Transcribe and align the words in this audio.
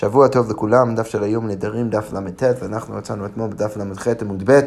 שבוע 0.00 0.28
טוב 0.28 0.50
לכולם, 0.50 0.94
דף 0.94 1.06
של 1.06 1.22
היום 1.22 1.46
נדרים, 1.46 1.90
דף 1.90 2.12
ל"ט, 2.12 2.42
ואנחנו 2.60 2.94
רצינו 2.96 3.26
אתמול 3.26 3.50
בדף 3.50 3.76
ל"ח 3.76 4.08
עמוד 4.20 4.50
ב' 4.50 4.60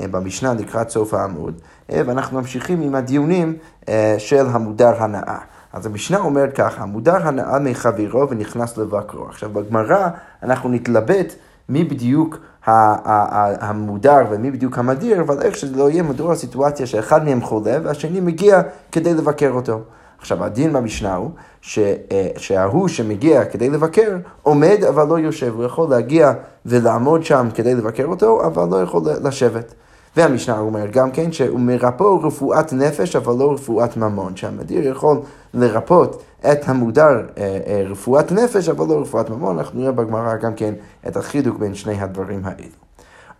אה, 0.00 0.08
במשנה 0.10 0.54
לקראת 0.54 0.90
סוף 0.90 1.14
העמוד, 1.14 1.60
אה, 1.92 2.02
ואנחנו 2.06 2.40
ממשיכים 2.40 2.82
עם 2.82 2.94
הדיונים 2.94 3.56
אה, 3.88 4.14
של 4.18 4.46
המודר 4.50 5.02
הנאה. 5.02 5.38
אז 5.72 5.86
המשנה 5.86 6.18
אומרת 6.18 6.56
ככה, 6.56 6.82
המודר 6.82 7.28
הנאה 7.28 7.58
מחבירו 7.58 8.30
ונכנס 8.30 8.76
לבקרו. 8.76 9.26
עכשיו 9.26 9.50
בגמרא 9.50 10.08
אנחנו 10.42 10.68
נתלבט 10.68 11.34
מי 11.68 11.84
בדיוק 11.84 12.38
המודר 12.66 14.20
ומי 14.30 14.50
בדיוק 14.50 14.78
המדיר, 14.78 15.20
אבל 15.20 15.42
איך 15.42 15.56
שזה 15.56 15.76
לא 15.76 15.90
יהיה 15.90 16.02
מדור 16.02 16.32
הסיטואציה 16.32 16.86
שאחד 16.86 17.24
מהם 17.24 17.42
חולה 17.42 17.78
והשני 17.82 18.20
מגיע 18.20 18.60
כדי 18.92 19.14
לבקר 19.14 19.50
אותו. 19.50 19.80
עכשיו, 20.24 20.44
הדין 20.44 20.72
במשנה 20.72 21.14
הוא 21.14 21.30
ש, 21.60 21.78
אה, 21.78 22.28
שההוא 22.36 22.88
שמגיע 22.88 23.44
כדי 23.44 23.70
לבקר, 23.70 24.16
עומד 24.42 24.84
אבל 24.88 25.08
לא 25.08 25.18
יושב. 25.18 25.52
הוא 25.56 25.64
יכול 25.64 25.90
להגיע 25.90 26.32
ולעמוד 26.66 27.24
שם 27.24 27.48
כדי 27.54 27.74
לבקר 27.74 28.04
אותו, 28.04 28.46
אבל 28.46 28.68
לא 28.70 28.82
יכול 28.82 29.02
לשבת. 29.24 29.74
והמשנה 30.16 30.58
אומרת 30.58 30.90
גם 30.90 31.10
כן 31.10 31.32
שהוא 31.32 31.60
מרפאו 31.60 32.22
רפואת 32.22 32.72
נפש, 32.72 33.16
אבל 33.16 33.34
לא 33.38 33.52
רפואת 33.52 33.96
ממון. 33.96 34.36
שהמדיר 34.36 34.88
יכול 34.88 35.20
לרפות 35.54 36.22
את 36.52 36.68
המודר 36.68 37.20
אה, 37.38 37.58
אה, 37.66 37.82
רפואת 37.88 38.32
נפש, 38.32 38.68
אבל 38.68 38.86
לא 38.86 39.00
רפואת 39.00 39.30
ממון. 39.30 39.58
אנחנו 39.58 39.80
נראה 39.80 39.92
בגמרא 39.92 40.36
גם 40.36 40.54
כן 40.54 40.74
את 41.06 41.16
החידוק 41.16 41.58
בין 41.58 41.74
שני 41.74 42.00
הדברים 42.00 42.40
האלו. 42.44 42.83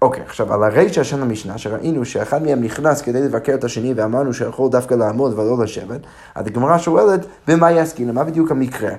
אוקיי, 0.04 0.22
עכשיו 0.22 0.54
על 0.54 0.62
הרישא 0.62 1.02
של 1.02 1.22
המשנה, 1.22 1.58
שראינו 1.58 2.04
שאחד 2.04 2.42
מהם 2.42 2.62
נכנס 2.62 3.02
כדי 3.02 3.22
לבקר 3.22 3.54
את 3.54 3.64
השני 3.64 3.94
ואמרנו 3.94 4.34
שיכול 4.34 4.70
דווקא 4.70 4.94
לעמוד 4.94 5.38
ולא 5.38 5.64
לשבת, 5.64 6.00
אז 6.34 6.46
הגמרא 6.46 6.78
שואלת, 6.78 7.26
במה 7.48 7.72
יסכין? 7.72 8.10
מה 8.10 8.24
בדיוק 8.24 8.50
המקרה? 8.50 8.90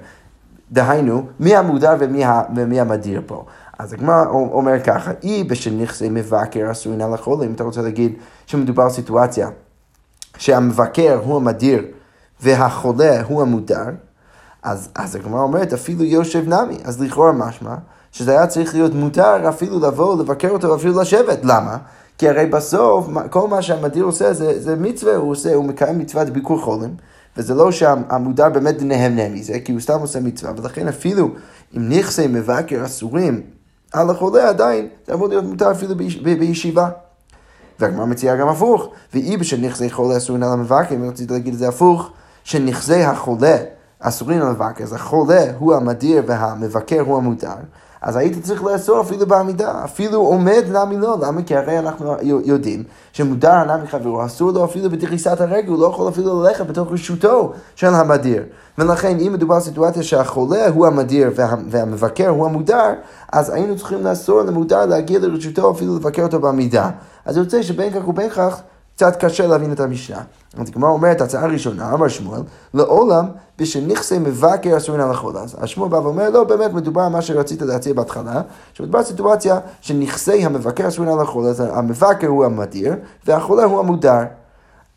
דהיינו, 0.71 1.25
מי 1.39 1.55
המודר 1.55 1.95
ומי, 1.99 2.23
ומי 2.55 2.79
המדיר 2.79 3.21
פה? 3.25 3.45
אז 3.79 3.93
הגמרא 3.93 4.25
אומר 4.29 4.79
ככה, 4.83 5.11
אי 5.23 5.43
בשל 5.43 5.73
נכסי 5.73 6.09
מבקר 6.09 6.71
אסורין 6.71 7.01
על 7.01 7.13
החולה, 7.13 7.45
אם 7.45 7.53
אתה 7.53 7.63
רוצה 7.63 7.81
להגיד 7.81 8.13
שמדובר 8.45 8.89
סיטואציה 8.89 9.49
שהמבקר 10.37 11.19
הוא 11.23 11.35
המדיר 11.35 11.85
והחולה 12.41 13.21
הוא 13.21 13.41
המודר, 13.41 13.85
אז, 14.63 14.89
אז 14.95 15.15
הגמרא 15.15 15.41
אומרת, 15.41 15.73
אפילו 15.73 16.03
יושב 16.03 16.47
נמי, 16.47 16.77
אז 16.83 17.01
לכאורה 17.01 17.31
משמע. 17.31 17.75
שזה 18.15 18.31
היה 18.31 18.47
צריך 18.47 18.73
להיות 18.73 18.93
מותר 18.93 19.49
אפילו 19.49 19.79
לבוא, 19.79 20.19
לבקר 20.19 20.49
אותו, 20.49 20.75
אפילו 20.75 21.01
לשבת. 21.01 21.39
למה? 21.43 21.77
כי 22.17 22.29
הרי 22.29 22.45
בסוף, 22.45 23.07
כל 23.29 23.47
מה 23.47 23.61
שהמדיר 23.61 24.03
עושה 24.03 24.33
זה, 24.33 24.61
זה 24.61 24.75
מצווה, 24.75 25.15
הוא 25.15 25.31
עושה, 25.31 25.53
הוא 25.53 25.65
מקיים 25.65 25.99
מצוות 25.99 26.29
ביקור 26.29 26.61
חולים, 26.61 26.95
וזה 27.37 27.53
לא 27.53 27.71
שהמודר 27.71 28.49
באמת 28.49 28.75
נהנה 28.81 29.29
מזה, 29.29 29.59
כי 29.59 29.71
הוא 29.71 29.81
סתם 29.81 29.99
עושה 29.99 30.19
מצווה, 30.19 30.51
ולכן 30.57 30.87
אפילו 30.87 31.29
אם 31.77 31.89
נכסי 31.89 32.27
מבקר 32.27 32.85
אסורים 32.85 33.41
על 33.93 34.09
החולה 34.09 34.49
עדיין, 34.49 34.87
זה 35.07 35.13
אמור 35.13 35.27
להיות 35.27 35.45
מותר 35.45 35.71
אפילו 35.71 35.95
ביש, 35.95 36.17
ב, 36.17 36.39
בישיבה. 36.39 36.89
והגמרא 37.79 38.05
מציעה 38.05 38.35
גם 38.35 38.47
הפוך, 38.47 38.89
ואי 39.13 39.37
בשל 39.37 39.57
נכסי 39.57 39.89
חולה 39.89 40.17
אסורים 40.17 40.43
על 40.43 40.51
המבקר, 40.51 40.95
אם 40.95 41.09
רציתי 41.09 41.33
להגיד 41.33 41.53
את 41.53 41.59
זה 41.59 41.67
הפוך, 41.67 42.09
שנכסי 42.43 43.03
החולה 43.03 43.57
אסורים 43.99 44.41
על 44.41 44.47
המבקר, 44.47 44.83
אז 44.83 44.93
החולה 44.93 45.43
הוא 45.59 45.73
המדיר 45.73 46.23
והמבקר 46.27 47.01
הוא 47.01 47.17
המותר. 47.17 47.55
אז 48.05 48.15
הייתי 48.15 48.41
צריך 48.41 48.63
לאסור 48.63 49.01
אפילו 49.01 49.25
בעמידה, 49.25 49.83
אפילו 49.83 50.19
עומד 50.19 50.63
נמי 50.71 50.97
לא, 50.97 51.17
למה? 51.21 51.43
כי 51.43 51.55
הרי 51.55 51.79
אנחנו 51.79 52.15
יודעים 52.21 52.83
שמודר 53.13 53.51
הנמי 53.51 53.83
מחברו, 53.83 54.25
אסור 54.25 54.51
לו 54.51 54.65
אפילו 54.65 54.89
בדריסת 54.89 55.41
הרגל, 55.41 55.69
הוא 55.69 55.79
לא 55.79 55.85
יכול 55.85 56.09
אפילו 56.09 56.43
ללכת 56.43 56.67
בתוך 56.67 56.91
רשותו 56.91 57.53
של 57.75 57.87
המדיר. 57.87 58.43
ולכן 58.77 59.19
אם 59.19 59.33
מדובר 59.33 59.55
על 59.55 59.61
סיטואציה 59.61 60.03
שהחולה 60.03 60.67
הוא 60.67 60.87
המדיר 60.87 61.31
וה, 61.35 61.55
והמבקר 61.69 62.29
הוא 62.29 62.45
המודר, 62.45 62.93
אז 63.31 63.49
היינו 63.49 63.77
צריכים 63.77 64.03
לאסור 64.03 64.41
למודר 64.41 64.85
להגיע 64.85 65.19
לרשותו 65.19 65.71
אפילו 65.71 65.95
לבקר 65.95 66.23
אותו 66.23 66.39
בעמידה. 66.39 66.89
אז 67.25 67.37
יוצא 67.37 67.61
שבין 67.61 67.93
כך 67.93 68.07
ובין 68.07 68.29
כך 68.29 68.61
קצת 68.95 69.15
קשה 69.25 69.47
להבין 69.47 69.71
את 69.71 69.79
המשנה. 69.79 70.21
אז 70.57 70.69
הגמרא 70.69 70.89
אומרת, 70.89 71.21
הצעה 71.21 71.47
ראשונה, 71.47 71.93
אמר 71.93 72.07
שמואל, 72.07 72.41
לעולם 72.73 73.25
בשל 73.57 73.85
נכסי 73.87 74.19
מבקר 74.19 74.77
אסורים 74.77 75.01
על 75.01 75.11
החול. 75.11 75.37
אז 75.37 75.55
השמואל 75.61 75.89
בא 75.89 75.95
ואומר, 75.95 76.29
לא, 76.29 76.43
באמת 76.43 76.73
מדובר 76.73 77.01
על 77.01 77.11
מה 77.11 77.21
שרצית 77.21 77.61
להציע 77.61 77.93
בהתחלה, 77.93 78.41
שמדובר 78.73 78.99
על 78.99 79.05
סיטואציה 79.05 79.59
שנכסי 79.81 80.45
המבקר 80.45 80.87
אסורים 80.87 81.11
על 81.11 81.19
החול, 81.19 81.45
אז 81.45 81.59
המבקר 81.59 82.27
הוא 82.27 82.45
המדיר, 82.45 82.93
והחולה 83.25 83.63
הוא 83.63 83.79
המודר. 83.79 84.23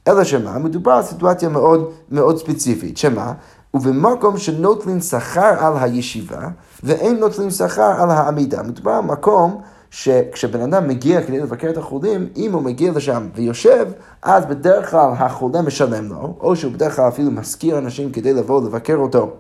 אלא 0.08 0.24
שמה? 0.24 0.58
מדובר 0.58 0.92
על 0.92 1.02
סיטואציה 1.02 1.48
מאוד 1.48 1.90
מאוד 2.10 2.38
ספציפית, 2.38 2.96
שמה? 2.96 3.32
ובמקום 3.74 4.38
שנוטלים 4.38 5.00
שכר 5.00 5.66
על 5.66 5.72
הישיבה, 5.80 6.48
ואין 6.82 7.16
נוטלים 7.16 7.50
שכר 7.50 8.02
על 8.02 8.10
העמידה. 8.10 8.62
מדובר 8.62 8.90
על 8.90 9.00
מקום 9.00 9.60
שכשבן 9.90 10.60
אדם 10.60 10.88
מגיע 10.88 11.22
כדי 11.22 11.38
לבקר 11.38 11.70
את 11.70 11.76
החולים, 11.76 12.28
אם 12.36 12.52
הוא 12.52 12.62
מגיע 12.62 12.92
לשם 12.92 13.28
ויושב, 13.34 13.86
אז 14.22 14.46
בדרך 14.46 14.90
כלל 14.90 15.10
החולה 15.18 15.62
משלם 15.62 16.08
לו, 16.08 16.36
או 16.40 16.56
שהוא 16.56 16.72
בדרך 16.72 16.96
כלל 16.96 17.08
אפילו 17.08 17.30
משכיר 17.30 17.78
אנשים 17.78 18.12
כדי 18.12 18.32
לבוא 18.32 18.62
לבקר 18.62 18.96
אותו. 18.96 19.30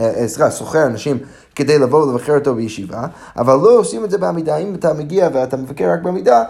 אה, 0.00 0.20
אה, 0.20 0.28
סליחה, 0.28 0.50
סוחר 0.50 0.86
אנשים 0.86 1.18
כדי 1.54 1.78
לבוא 1.78 2.02
ולבקר 2.02 2.34
אותו 2.34 2.54
בישיבה, 2.54 3.06
אבל 3.36 3.54
לא 3.54 3.78
עושים 3.78 4.04
את 4.04 4.10
זה 4.10 4.18
בעמידה. 4.18 4.56
אם 4.56 4.74
אתה 4.74 4.92
מגיע 4.92 5.28
ואתה 5.32 5.56
מבקר 5.56 5.90
רק 5.90 6.02
בעמידה, 6.02 6.44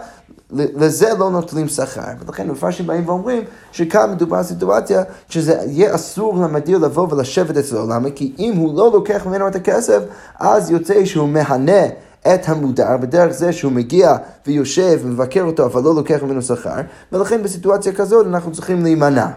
לזה 0.51 1.13
לא 1.19 1.29
נוטלים 1.29 1.67
שכר. 1.67 2.01
ולכן 2.25 2.47
מפרשים 2.47 2.87
באים 2.87 3.09
ואומרים 3.09 3.43
שכאן 3.71 4.11
מדובר 4.11 4.37
על 4.37 4.43
סיטואציה 4.43 5.03
שזה 5.29 5.53
יהיה 5.65 5.95
אסור 5.95 6.37
למדיר 6.37 6.77
לבוא 6.77 7.07
ולשבת 7.13 7.57
אצלו. 7.57 7.87
למה? 7.89 8.09
כי 8.09 8.33
אם 8.39 8.55
הוא 8.55 8.77
לא 8.77 8.91
לוקח 8.93 9.25
ממנו 9.25 9.47
את 9.47 9.55
הכסף, 9.55 10.03
אז 10.39 10.71
יוצא 10.71 11.05
שהוא 11.05 11.29
מהנה 11.29 11.81
את 12.27 12.49
המודר 12.49 12.97
בדרך 12.97 13.31
זה 13.31 13.53
שהוא 13.53 13.71
מגיע 13.71 14.15
ויושב 14.47 14.99
ומבקר 15.03 15.43
אותו 15.43 15.65
אבל 15.65 15.83
לא 15.83 15.95
לוקח 15.95 16.23
ממנו 16.23 16.41
שכר 16.41 16.75
ולכן 17.11 17.43
בסיטואציה 17.43 17.93
כזאת 17.93 18.27
אנחנו 18.27 18.51
צריכים 18.51 18.83
להימנע. 18.83 19.27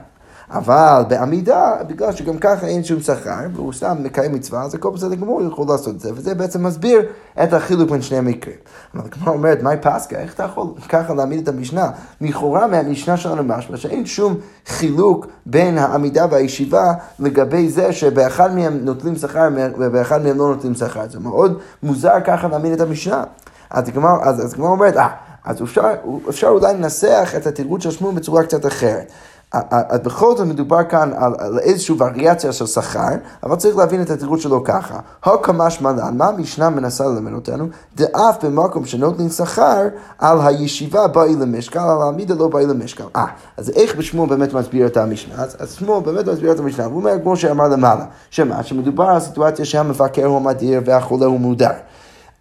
אבל 0.50 1.02
בעמידה, 1.08 1.76
בגלל 1.86 2.12
שגם 2.12 2.38
ככה 2.38 2.66
אין 2.66 2.84
שום 2.84 3.00
שכר, 3.00 3.34
והוא 3.54 3.72
סתם 3.72 3.96
מקיים 4.02 4.34
מצווה, 4.34 4.62
אז 4.62 4.74
הכל 4.74 4.90
בסדר 4.90 5.14
גמור, 5.14 5.42
יכול 5.42 5.66
לעשות 5.68 5.94
את 5.94 6.00
זה, 6.00 6.10
וזה 6.14 6.34
בעצם 6.34 6.66
מסביר 6.66 7.02
את 7.42 7.52
החילוק 7.52 7.90
בין 7.90 8.02
שני 8.02 8.18
המקרים. 8.18 8.56
אבל 8.94 9.10
כמו 9.10 9.32
אומרת, 9.32 9.62
מהי 9.62 9.76
פסקה? 9.80 10.16
איך 10.16 10.34
אתה 10.34 10.42
יכול 10.42 10.66
ככה 10.88 11.14
להעמיד 11.14 11.42
את 11.42 11.48
המשנה? 11.48 11.90
לכאורה 12.20 12.66
מהמשנה 12.66 13.16
שלנו 13.16 13.42
משמע 13.44 13.76
שאין 13.76 14.06
שום 14.06 14.34
חילוק 14.66 15.26
בין 15.46 15.78
העמידה 15.78 16.26
והישיבה 16.30 16.92
לגבי 17.18 17.68
זה 17.68 17.92
שבאחד 17.92 18.54
מהם 18.54 18.78
נוטלים 18.84 19.16
שכר 19.16 19.48
ובאחד 19.78 20.22
מהם 20.22 20.38
לא 20.38 20.48
נוטלים 20.48 20.74
שכר. 20.74 21.08
זה 21.10 21.20
מאוד 21.20 21.58
מוזר 21.82 22.14
ככה 22.24 22.48
להעמיד 22.48 22.72
את 22.72 22.80
המשנה. 22.80 23.24
אז 23.70 23.88
הגמרא 23.88 24.68
אומרת, 24.68 24.96
אה, 24.96 25.08
אז 25.44 25.62
אפשר, 25.62 25.82
אפשר 26.28 26.48
אולי 26.48 26.74
לנסח 26.74 27.32
את 27.36 27.46
התרגות 27.46 27.82
של 27.82 27.90
שמואל 27.90 28.14
בצורה 28.14 28.42
קצת 28.42 28.66
אחרת. 28.66 29.12
בכל 30.04 30.36
זאת 30.36 30.46
מדובר 30.46 30.84
כאן 30.84 31.10
על, 31.16 31.32
על 31.38 31.58
איזושהי 31.58 31.94
וריאציה 31.98 32.52
של 32.52 32.66
שכר, 32.66 33.08
אבל 33.42 33.56
צריך 33.56 33.76
להבין 33.76 34.02
את 34.02 34.10
התירוץ 34.10 34.40
שלו 34.40 34.64
ככה. 34.64 34.98
הקמש 35.24 35.80
מלן, 35.80 36.16
מה 36.16 36.26
המשנה 36.26 36.70
מנסה 36.70 37.06
ללמד 37.06 37.32
אותנו? 37.32 37.68
דאף 37.96 38.44
במקום 38.44 38.84
שנותנים 38.86 39.28
שכר, 39.28 39.82
על 40.18 40.38
הישיבה 40.40 41.06
באי 41.06 41.34
למשקל, 41.34 41.78
על 41.78 42.02
העמידה 42.02 42.34
לא 42.34 42.48
באי 42.48 42.66
למשקל. 42.66 43.04
אה, 43.16 43.26
אז 43.56 43.70
איך 43.70 43.96
בשמואל 43.96 44.28
באמת 44.28 44.52
מסביר 44.54 44.86
את 44.86 44.96
המשנה? 44.96 45.34
אז, 45.42 45.56
אז 45.58 45.72
שמואל 45.72 46.02
באמת 46.02 46.28
מסביר 46.28 46.52
את 46.52 46.58
המשנה, 46.58 46.84
הוא 46.84 46.96
אומר 46.96 47.14
כמו 47.22 47.36
שאמר 47.36 47.68
למעלה, 47.68 48.04
שמה? 48.30 48.62
שמדובר 48.62 49.04
על 49.04 49.20
סיטואציה 49.20 49.64
שהמבקר 49.64 50.26
הוא 50.26 50.40
מדיר 50.40 50.80
והחולה 50.84 51.26
הוא 51.26 51.40
מודר. 51.40 51.72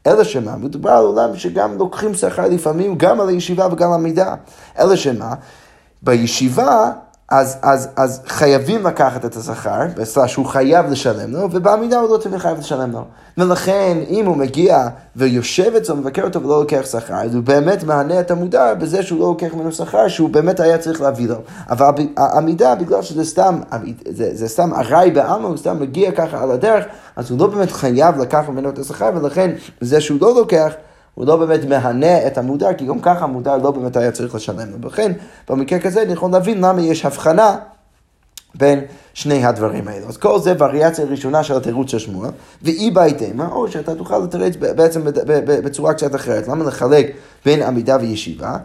אלא 0.07 0.23
שמה, 0.23 0.55
מדובר 0.57 0.89
על 0.89 1.05
עולם 1.05 1.35
שגם 1.35 1.77
לוקחים 1.77 2.13
שכר 2.13 2.47
לפעמים 2.47 2.95
גם 2.97 3.21
על 3.21 3.29
הישיבה 3.29 3.67
וגם 3.71 3.89
על 3.91 3.99
המידה. 3.99 4.35
אלא 4.79 4.95
שמה, 4.95 5.33
בישיבה, 6.01 6.91
אז, 7.29 7.57
אז, 7.61 7.89
אז 7.95 8.21
חייבים 8.27 8.85
לקחת 8.85 9.25
את 9.25 9.35
השכר, 9.35 9.81
בסדר 9.97 10.27
שהוא 10.27 10.45
חייב 10.45 10.91
לשלם 10.91 11.31
לו, 11.31 11.47
ובעמידה 11.51 11.99
הוא 11.99 12.09
לא 12.09 12.17
תמיד 12.17 12.37
חייב 12.37 12.59
לשלם 12.59 12.91
לו. 12.91 13.03
ולכן, 13.37 13.97
אם 14.09 14.25
הוא 14.25 14.37
מגיע 14.37 14.87
ויושב 15.15 15.75
אצלו, 15.75 15.95
מבקר 15.95 16.23
אותו 16.23 16.41
ולא 16.41 16.59
לוקח 16.59 16.85
שכר, 16.91 17.13
אז 17.13 17.35
הוא 17.35 17.43
באמת 17.43 17.83
מענה 17.83 18.19
את 18.19 18.31
המודר 18.31 18.73
בזה 18.79 19.03
שהוא 19.03 19.19
לא 19.19 19.25
לוקח 19.25 19.53
ממנו 19.53 19.71
שכר, 19.71 20.07
שהוא 20.07 20.29
באמת 20.29 20.59
היה 20.59 20.77
צריך 20.77 21.01
להביא 21.01 21.27
לו. 21.27 21.35
אבל 21.69 21.85
העמידה, 22.17 22.75
בגלל 22.75 23.01
שזה 23.01 23.25
סתם, 23.25 23.59
זה, 24.09 24.29
זה 24.33 24.47
סתם 24.47 24.73
ארעי 24.73 25.11
בעלמא, 25.11 25.47
הוא 25.47 25.57
סתם 25.57 25.79
מגיע 25.79 26.11
ככה 26.11 26.43
על 26.43 26.51
הדרך, 26.51 26.85
אז 27.15 27.31
הוא 27.31 27.39
לא 27.39 27.47
באמת 27.47 27.71
חייב 27.71 28.17
לקחת 28.17 28.49
ממנו 28.49 28.69
את 28.69 28.79
השכר, 28.79 29.09
ולכן 29.15 29.51
זה 29.81 30.01
שהוא 30.01 30.17
לא 30.21 30.35
לוקח, 30.35 30.73
הוא 31.17 31.25
לא 31.25 31.35
באמת 31.35 31.65
מהנה 31.65 32.27
את 32.27 32.37
המודר, 32.37 32.73
כי 32.73 32.85
גם 32.85 32.99
ככה 32.99 33.23
המודר 33.23 33.57
לא 33.57 33.71
באמת 33.71 33.97
היה 33.97 34.11
צריך 34.11 34.35
לשלם 34.35 34.71
לו. 34.71 34.81
ולכן, 34.81 35.11
במקרה 35.49 35.79
כזה 35.79 36.01
אני 36.01 36.13
יכול 36.13 36.31
להבין 36.31 36.61
למה 36.61 36.81
יש 36.81 37.05
הבחנה 37.05 37.55
בין 38.57 38.81
שני 39.13 39.45
הדברים 39.45 39.87
האלו. 39.87 40.07
אז 40.07 40.17
כל 40.17 40.39
זה 40.39 40.53
וריאציה 40.59 41.05
ראשונה 41.05 41.43
של 41.43 41.57
התירוץ 41.57 41.91
של 41.91 41.99
שמואל, 41.99 42.29
ואי 42.61 42.91
בהתאמה, 42.91 43.47
או 43.51 43.67
שאתה 43.67 43.95
תוכל 43.95 44.19
לתרץ 44.19 44.55
בעצם 44.55 45.01
בצורה 45.47 45.93
קצת 45.93 46.15
אחרת. 46.15 46.47
למה 46.47 46.65
לחלק 46.65 47.11
בין 47.45 47.61
עמידה 47.61 47.97
וישיבה? 48.01 48.57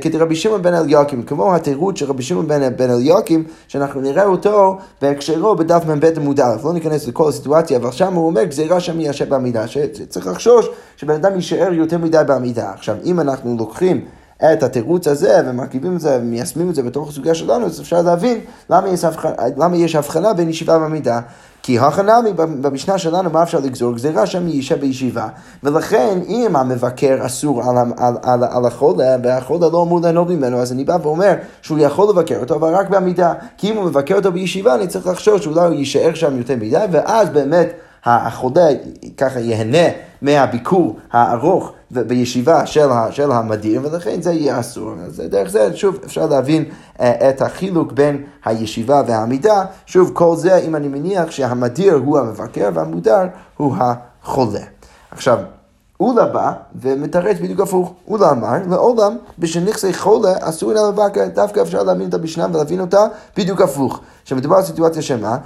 כדרבי 0.00 0.34
שמעון 0.34 0.62
בן 0.62 0.74
אליוקים, 0.74 1.22
כמו 1.22 1.54
התירוץ 1.54 1.98
של 1.98 2.06
רבי 2.06 2.22
שמעון 2.22 2.48
בן 2.48 2.90
אליוקים, 2.90 3.44
שאנחנו 3.68 4.00
נראה 4.00 4.24
אותו 4.24 4.78
בהקשרו 5.02 5.56
בדף 5.56 5.82
מ"ב 5.86 6.04
עמוד 6.16 6.40
א', 6.40 6.56
לא 6.64 6.72
ניכנס 6.72 7.08
לכל 7.08 7.28
הסיטואציה, 7.28 7.78
אבל 7.78 7.90
שם 7.90 8.14
הוא 8.14 8.26
אומר 8.26 8.44
גזירה 8.44 8.80
שם 8.80 9.00
יישב 9.00 9.28
בעמידה, 9.28 9.66
שצריך 9.66 10.26
לחשוש 10.26 10.68
שבן 10.96 11.14
אדם 11.14 11.34
יישאר 11.34 11.72
יותר 11.72 11.98
מדי 11.98 12.22
בעמידה. 12.26 12.70
עכשיו, 12.74 12.96
אם 13.04 13.20
אנחנו 13.20 13.56
לוקחים 13.58 14.04
את 14.42 14.62
התירוץ 14.62 15.08
הזה 15.08 15.40
ומרכיבים 15.46 15.96
את 15.96 16.00
זה 16.00 16.18
ומיישמים 16.20 16.70
את 16.70 16.74
זה 16.74 16.82
בתוך 16.82 17.08
הסוגיה 17.08 17.34
שלנו, 17.34 17.66
אז 17.66 17.80
אפשר 17.80 18.02
להבין 18.02 18.38
למה 18.70 18.88
יש, 18.88 19.04
הבחנה, 19.04 19.32
למה 19.56 19.76
יש 19.76 19.94
הבחנה 19.94 20.32
בין 20.34 20.48
ישיבה 20.48 20.78
ועמידה. 20.78 21.20
כי 21.62 21.78
הכנמי 21.78 22.32
במשנה 22.36 22.98
שלנו, 22.98 23.30
מה 23.30 23.42
אפשר 23.42 23.58
לגזור? 23.58 23.94
גזירה 23.94 24.26
שם 24.26 24.48
יישב 24.48 24.80
בישיבה. 24.80 25.28
ולכן, 25.62 26.18
אם 26.28 26.56
המבקר 26.56 27.26
אסור 27.26 27.62
על, 27.62 27.76
על, 27.98 28.14
על, 28.22 28.44
על 28.44 28.66
החולה, 28.66 29.16
והחולה 29.22 29.68
לא 29.68 29.82
אמור 29.82 30.00
ליהנות 30.00 30.28
ממנו, 30.28 30.58
אז 30.58 30.72
אני 30.72 30.84
בא 30.84 30.96
ואומר 31.02 31.34
שהוא 31.62 31.78
יכול 31.78 32.08
לבקר 32.08 32.40
אותו, 32.40 32.54
אבל 32.54 32.74
רק 32.74 32.90
בעמידה. 32.90 33.32
כי 33.56 33.70
אם 33.70 33.76
הוא 33.76 33.84
מבקר 33.84 34.14
אותו 34.14 34.32
בישיבה, 34.32 34.74
אני 34.74 34.86
צריך 34.86 35.06
לחשוב 35.06 35.40
שאולי 35.40 35.66
הוא 35.66 35.74
יישאר 35.74 36.14
שם 36.14 36.38
יותר 36.38 36.56
מדי, 36.56 36.84
ואז 36.90 37.28
באמת 37.28 37.72
החולה 38.04 38.68
ככה 39.16 39.40
ייהנה 39.40 39.88
מהביקור 40.22 40.98
הארוך 41.12 41.72
בישיבה 41.90 42.66
של, 42.66 42.88
של 43.10 43.32
המדיר, 43.32 43.80
ולכן 43.84 44.22
זה 44.22 44.32
יהיה 44.32 44.60
אסור. 44.60 44.92
אז 45.06 45.22
דרך 45.30 45.48
זה, 45.48 45.76
שוב, 45.76 45.98
אפשר 46.04 46.26
להבין 46.26 46.64
אה, 47.00 47.30
את 47.30 47.42
החילוק 47.42 47.92
בין 47.92 48.22
הישיבה 48.44 49.02
והעמידה. 49.06 49.64
שוב, 49.86 50.10
כל 50.14 50.36
זה, 50.36 50.56
אם 50.56 50.76
אני 50.76 50.88
מניח 50.88 51.30
שהמדיר 51.30 51.94
הוא 51.94 52.18
המבקר 52.18 52.70
והמודר 52.74 53.26
הוא 53.56 53.76
החולה. 53.78 54.64
עכשיו, 55.10 55.38
אולה 56.00 56.26
בא 56.26 56.52
ומתרץ 56.80 57.36
בדיוק 57.38 57.60
הפוך. 57.60 57.92
אולה 58.08 58.30
אמר, 58.30 58.58
לעולם, 58.70 59.16
בשנכסי 59.38 59.94
חולה 59.94 60.34
אסור 60.40 60.72
לה 60.72 60.88
לבקר, 60.88 61.28
דווקא 61.34 61.60
אפשר 61.60 61.82
להבין 61.82 62.08
את 62.08 62.14
המשנה 62.14 62.46
ולהבין 62.52 62.80
אותה 62.80 63.06
בדיוק 63.36 63.60
הפוך. 63.60 64.00
שמדובר 64.24 64.56
על 64.56 64.62
סיטואציה 64.62 65.02
שמה? 65.02 65.36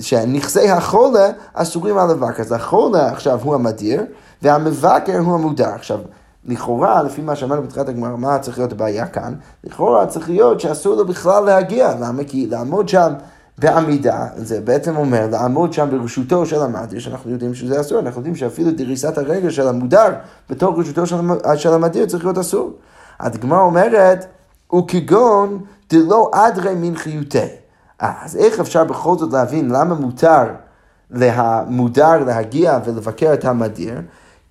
שנכסי 0.00 0.70
החולה 0.70 1.28
אסורים 1.54 1.98
על 1.98 2.10
לבקר. 2.10 2.42
אז 2.42 2.52
החולה 2.52 3.08
עכשיו 3.12 3.40
הוא 3.42 3.54
המדיר, 3.54 4.04
והמבקר 4.42 5.18
הוא 5.18 5.34
המודר. 5.34 5.68
עכשיו, 5.68 5.98
לכאורה, 6.44 7.02
לפי 7.02 7.22
מה 7.22 7.36
שאמרנו 7.36 7.62
בתחילת 7.62 7.88
הגמרא, 7.88 8.16
מה 8.16 8.38
צריך 8.38 8.58
להיות 8.58 8.72
הבעיה 8.72 9.06
כאן? 9.06 9.34
לכאורה 9.64 10.06
צריך 10.06 10.28
להיות 10.28 10.60
שאסור 10.60 10.94
לו 10.94 11.06
בכלל 11.06 11.44
להגיע. 11.44 11.94
למה? 12.00 12.24
כי 12.24 12.46
לעמוד 12.46 12.88
שם 12.88 13.12
בעמידה, 13.58 14.26
זה 14.36 14.60
בעצם 14.60 14.96
אומר 14.96 15.26
לעמוד 15.30 15.72
שם 15.72 15.88
ברשותו 15.90 16.46
של 16.46 16.62
המדיר, 16.62 17.00
שאנחנו 17.00 17.30
יודעים 17.30 17.54
שזה 17.54 17.80
אסור, 17.80 17.98
אנחנו 17.98 18.18
יודעים 18.20 18.36
שאפילו 18.36 18.70
דריסת 18.70 19.18
הרגל 19.18 19.50
של 19.50 19.68
המודר 19.68 20.12
בתוך 20.50 20.78
רשותו 20.78 21.06
של 21.56 21.72
המדיר 21.72 22.06
צריך 22.06 22.24
להיות 22.24 22.38
אסור. 22.38 22.72
הדגמרא 23.20 23.60
אומרת, 23.60 24.26
וכגון 24.76 25.60
דלא 25.90 26.30
אדרי 26.32 26.74
מן 26.74 26.96
חיותי. 26.96 27.48
אז 27.98 28.36
איך 28.36 28.60
אפשר 28.60 28.84
בכל 28.84 29.18
זאת 29.18 29.32
להבין 29.32 29.70
למה 29.70 29.94
מותר 29.94 30.44
למודר 31.10 32.24
להגיע 32.24 32.78
ולבקר 32.84 33.34
את 33.34 33.44
המדיר? 33.44 34.00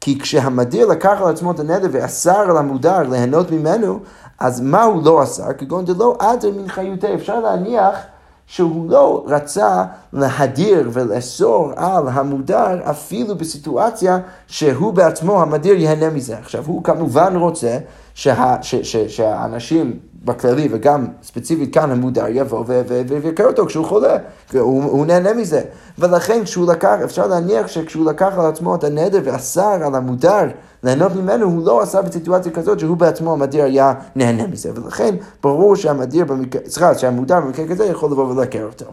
כי 0.02 0.20
כשהמדיר 0.20 0.86
לקח 0.88 1.18
על 1.22 1.30
עצמו 1.30 1.52
את 1.52 1.60
הנדר 1.60 1.88
ואסר 1.92 2.40
על 2.40 2.58
המודר 2.58 3.00
ליהנות 3.00 3.52
ממנו, 3.52 4.00
אז 4.40 4.62
מה 4.62 4.84
הוא 4.84 5.06
לא 5.06 5.24
אסר? 5.24 5.54
כגון 5.58 5.86
דלא 5.86 6.18
אדר 6.20 6.52
מן 6.52 6.68
חיותי. 6.68 7.16
אפשר 7.16 7.40
להניח 7.40 7.96
שהוא 8.54 8.90
לא 8.92 9.24
רצה 9.28 9.84
להדיר 10.14 10.90
ולאסור 10.94 11.72
על 11.76 12.08
המודר 12.08 12.90
אפילו 12.90 13.36
בסיטואציה 13.36 14.20
שהוא 14.48 14.94
בעצמו, 14.94 15.42
המדיר, 15.42 15.76
ייהנה 15.76 16.10
מזה. 16.10 16.38
עכשיו, 16.38 16.64
הוא 16.68 16.84
כמובן 16.84 17.36
רוצה 17.36 17.78
שה, 18.14 18.56
ש, 18.62 18.76
ש, 18.76 18.96
שהאנשים 18.96 20.00
בכללי 20.24 20.68
וגם 20.72 21.06
ספציפית 21.24 21.74
כאן 21.74 21.92
המודר 21.92 22.26
יבוא 22.30 22.64
ויבקר 23.08 23.46
אותו 23.46 23.66
כשהוא 23.66 23.86
חולה, 23.86 24.18
והוא 24.54 25.06
נהנה 25.06 25.34
מזה. 25.34 25.62
ולכן 26.00 26.44
כשהוא 26.44 26.72
לקח, 26.72 26.98
אפשר 27.04 27.28
להניח 27.28 27.68
שכשהוא 27.68 28.06
לקח 28.06 28.34
על 28.38 28.46
עצמו 28.46 28.76
את 28.76 28.84
הנדר 28.84 29.20
ואסר 29.24 29.80
על 29.86 29.96
המודר 29.96 30.48
ליהנות 30.84 31.16
ממנו, 31.16 31.46
הוא 31.46 31.66
לא 31.66 31.82
עשה 31.82 32.02
בסיטואציה 32.02 32.52
כזאת 32.52 32.80
שהוא 32.80 32.98
בעצמו 32.98 33.34
המדיר 33.34 33.64
היה 33.64 33.94
נהנה 34.16 34.48
מזה. 34.48 34.72
ולכן 34.76 35.16
ברור 35.44 35.76
שהמדיר, 35.76 36.26
סליחה, 36.68 36.96
שהמודר 36.96 37.40
במקרה 37.40 37.68
כזה 37.68 37.86
יכול 37.86 38.12
לבוא 38.12 38.28
ולבקר 38.28 38.64
אותו. 38.64 38.86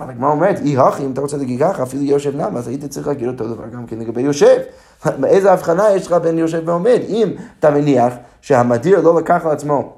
אבל 0.00 0.10
הגמרא 0.10 0.30
אומרת, 0.30 0.58
אי 0.58 0.78
הכי, 0.78 1.04
אם 1.04 1.12
אתה 1.12 1.20
רוצה 1.20 1.36
להגיד 1.36 1.60
ככה, 1.60 1.82
אפילו 1.82 2.02
יושב 2.02 2.36
נם, 2.36 2.56
אז 2.56 2.68
היית 2.68 2.84
צריך 2.84 3.06
להגיד 3.06 3.28
אותו 3.28 3.48
דבר 3.48 3.64
גם 3.72 3.86
כן 3.86 3.98
לגבי 3.98 4.22
יושב. 4.22 4.56
איזה 5.24 5.52
הבחנה 5.52 5.90
יש 5.90 6.06
לך 6.06 6.12
בין 6.12 6.38
יושב 6.38 6.62
ועומד? 6.64 7.00
אם 7.08 7.32
אתה 7.58 7.70
מניח 7.70 8.12
שהמדיר 8.40 9.00
לא 9.00 9.18
לקח 9.18 9.40
על 9.44 9.52
עצמו 9.52 9.97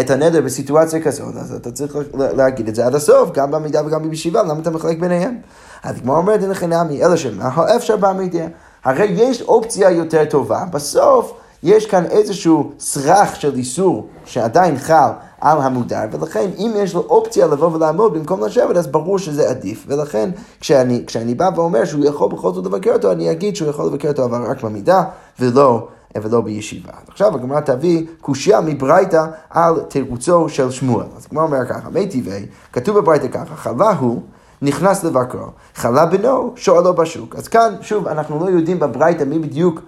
את 0.00 0.10
הנדר 0.10 0.40
בסיטואציה 0.40 1.02
כזאת, 1.02 1.36
אז 1.36 1.54
אתה 1.54 1.72
צריך 1.72 1.96
להגיד 2.14 2.68
את 2.68 2.74
זה 2.74 2.86
עד 2.86 2.94
הסוף, 2.94 3.30
גם 3.32 3.50
בעמידה 3.50 3.86
וגם 3.86 4.10
בישיבה, 4.10 4.42
למה 4.42 4.60
אתה 4.60 4.70
מחלק 4.70 4.98
ביניהם? 4.98 5.38
אז 5.82 5.96
כמו 6.00 6.16
אומרת, 6.16 6.42
אין 6.42 6.50
לכם 6.50 6.68
נעמי, 6.68 7.04
אלא 7.04 7.16
שמה, 7.16 7.76
אפשר 7.76 7.96
בעמידה. 7.96 8.44
הרי 8.84 9.04
יש 9.04 9.42
אופציה 9.42 9.90
יותר 9.90 10.24
טובה, 10.24 10.64
בסוף 10.72 11.32
יש 11.62 11.86
כאן 11.86 12.04
איזשהו 12.04 12.72
סרח 12.78 13.34
של 13.34 13.54
איסור 13.54 14.06
שעדיין 14.24 14.78
חל 14.78 15.10
על 15.40 15.58
המודר, 15.60 16.02
ולכן 16.10 16.50
אם 16.58 16.72
יש 16.76 16.94
לו 16.94 17.00
אופציה 17.00 17.46
לבוא 17.46 17.70
ולעמוד 17.72 18.14
במקום 18.14 18.44
לשבת, 18.44 18.76
אז 18.76 18.86
ברור 18.86 19.18
שזה 19.18 19.50
עדיף. 19.50 19.84
ולכן 19.88 20.30
כשאני, 20.60 21.04
כשאני 21.06 21.34
בא 21.34 21.50
ואומר 21.56 21.84
שהוא 21.84 22.04
יכול 22.04 22.32
בכל 22.32 22.52
זאת 22.52 22.66
לבקר 22.66 22.92
אותו, 22.92 23.12
אני 23.12 23.30
אגיד 23.30 23.56
שהוא 23.56 23.68
יכול 23.68 23.86
לבקר 23.86 24.08
אותו 24.08 24.24
אבל 24.24 24.42
רק 24.42 24.62
במידה, 24.62 25.04
ולא... 25.40 25.88
ולא 26.16 26.40
בישיבה. 26.40 26.92
עכשיו 27.08 27.34
הגמרא 27.34 27.60
תביא 27.60 28.06
קושייה 28.20 28.60
מברייתא 28.60 29.24
על 29.50 29.80
תירוצו 29.88 30.48
של 30.48 30.70
שמואל. 30.70 31.06
אז 31.16 31.26
הגמרא 31.26 31.44
אומר 31.44 31.66
ככה, 31.68 31.90
מי 31.90 32.06
טבעי, 32.06 32.46
כתוב 32.72 32.98
בברייתא 32.98 33.28
ככה, 33.28 33.56
חלה 33.56 33.90
הוא 33.90 34.22
נכנס 34.62 35.04
לבקרו, 35.04 35.46
חלה 35.74 36.06
בנו, 36.06 36.52
שואלו 36.56 36.94
בשוק. 36.94 37.36
אז 37.36 37.48
כאן, 37.48 37.74
שוב, 37.80 38.08
אנחנו 38.08 38.44
לא 38.44 38.50
יודעים 38.50 38.80
בברייתא 38.80 39.24
מי 39.24 39.38
בדיוק 39.38 39.80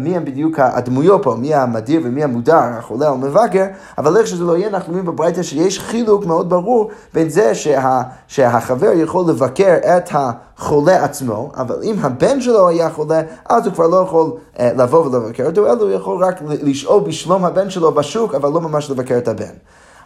מי 0.00 0.16
הם 0.16 0.24
בדיוק 0.24 0.58
הדמויות 0.58 1.22
פה, 1.22 1.34
מי 1.34 1.54
המדיר 1.54 2.00
ומי 2.04 2.24
המודר, 2.24 2.58
החולה 2.78 3.08
או 3.08 3.14
המבקר, 3.14 3.64
אבל 3.98 4.16
איך 4.16 4.26
שזה 4.26 4.44
לא 4.44 4.56
יהיה, 4.56 4.68
אנחנו 4.68 4.92
רואים 4.92 5.06
בברייתא 5.06 5.42
שיש 5.42 5.80
חילוק 5.80 6.26
מאוד 6.26 6.50
ברור 6.50 6.90
בין 7.14 7.28
זה 7.28 7.54
שה, 7.54 8.02
שהחבר 8.28 8.92
יכול 8.92 9.24
לבקר 9.28 9.76
את 9.96 10.10
החולה 10.12 11.04
עצמו, 11.04 11.50
אבל 11.56 11.76
אם 11.82 11.94
הבן 12.00 12.40
שלו 12.40 12.68
היה 12.68 12.90
חולה, 12.90 13.20
אז 13.48 13.66
הוא 13.66 13.74
כבר 13.74 13.86
לא 13.86 13.96
יכול 13.96 14.32
uh, 14.56 14.62
לבוא 14.62 15.06
ולבקר 15.06 15.46
אותו, 15.46 15.66
אלא 15.66 15.82
הוא 15.82 15.90
יכול 15.90 16.24
רק 16.24 16.40
לשאול 16.42 17.02
בשלום 17.02 17.44
הבן 17.44 17.70
שלו 17.70 17.92
בשוק, 17.92 18.34
אבל 18.34 18.48
לא 18.48 18.60
ממש 18.60 18.90
לבקר 18.90 19.18
את 19.18 19.28
הבן. 19.28 19.54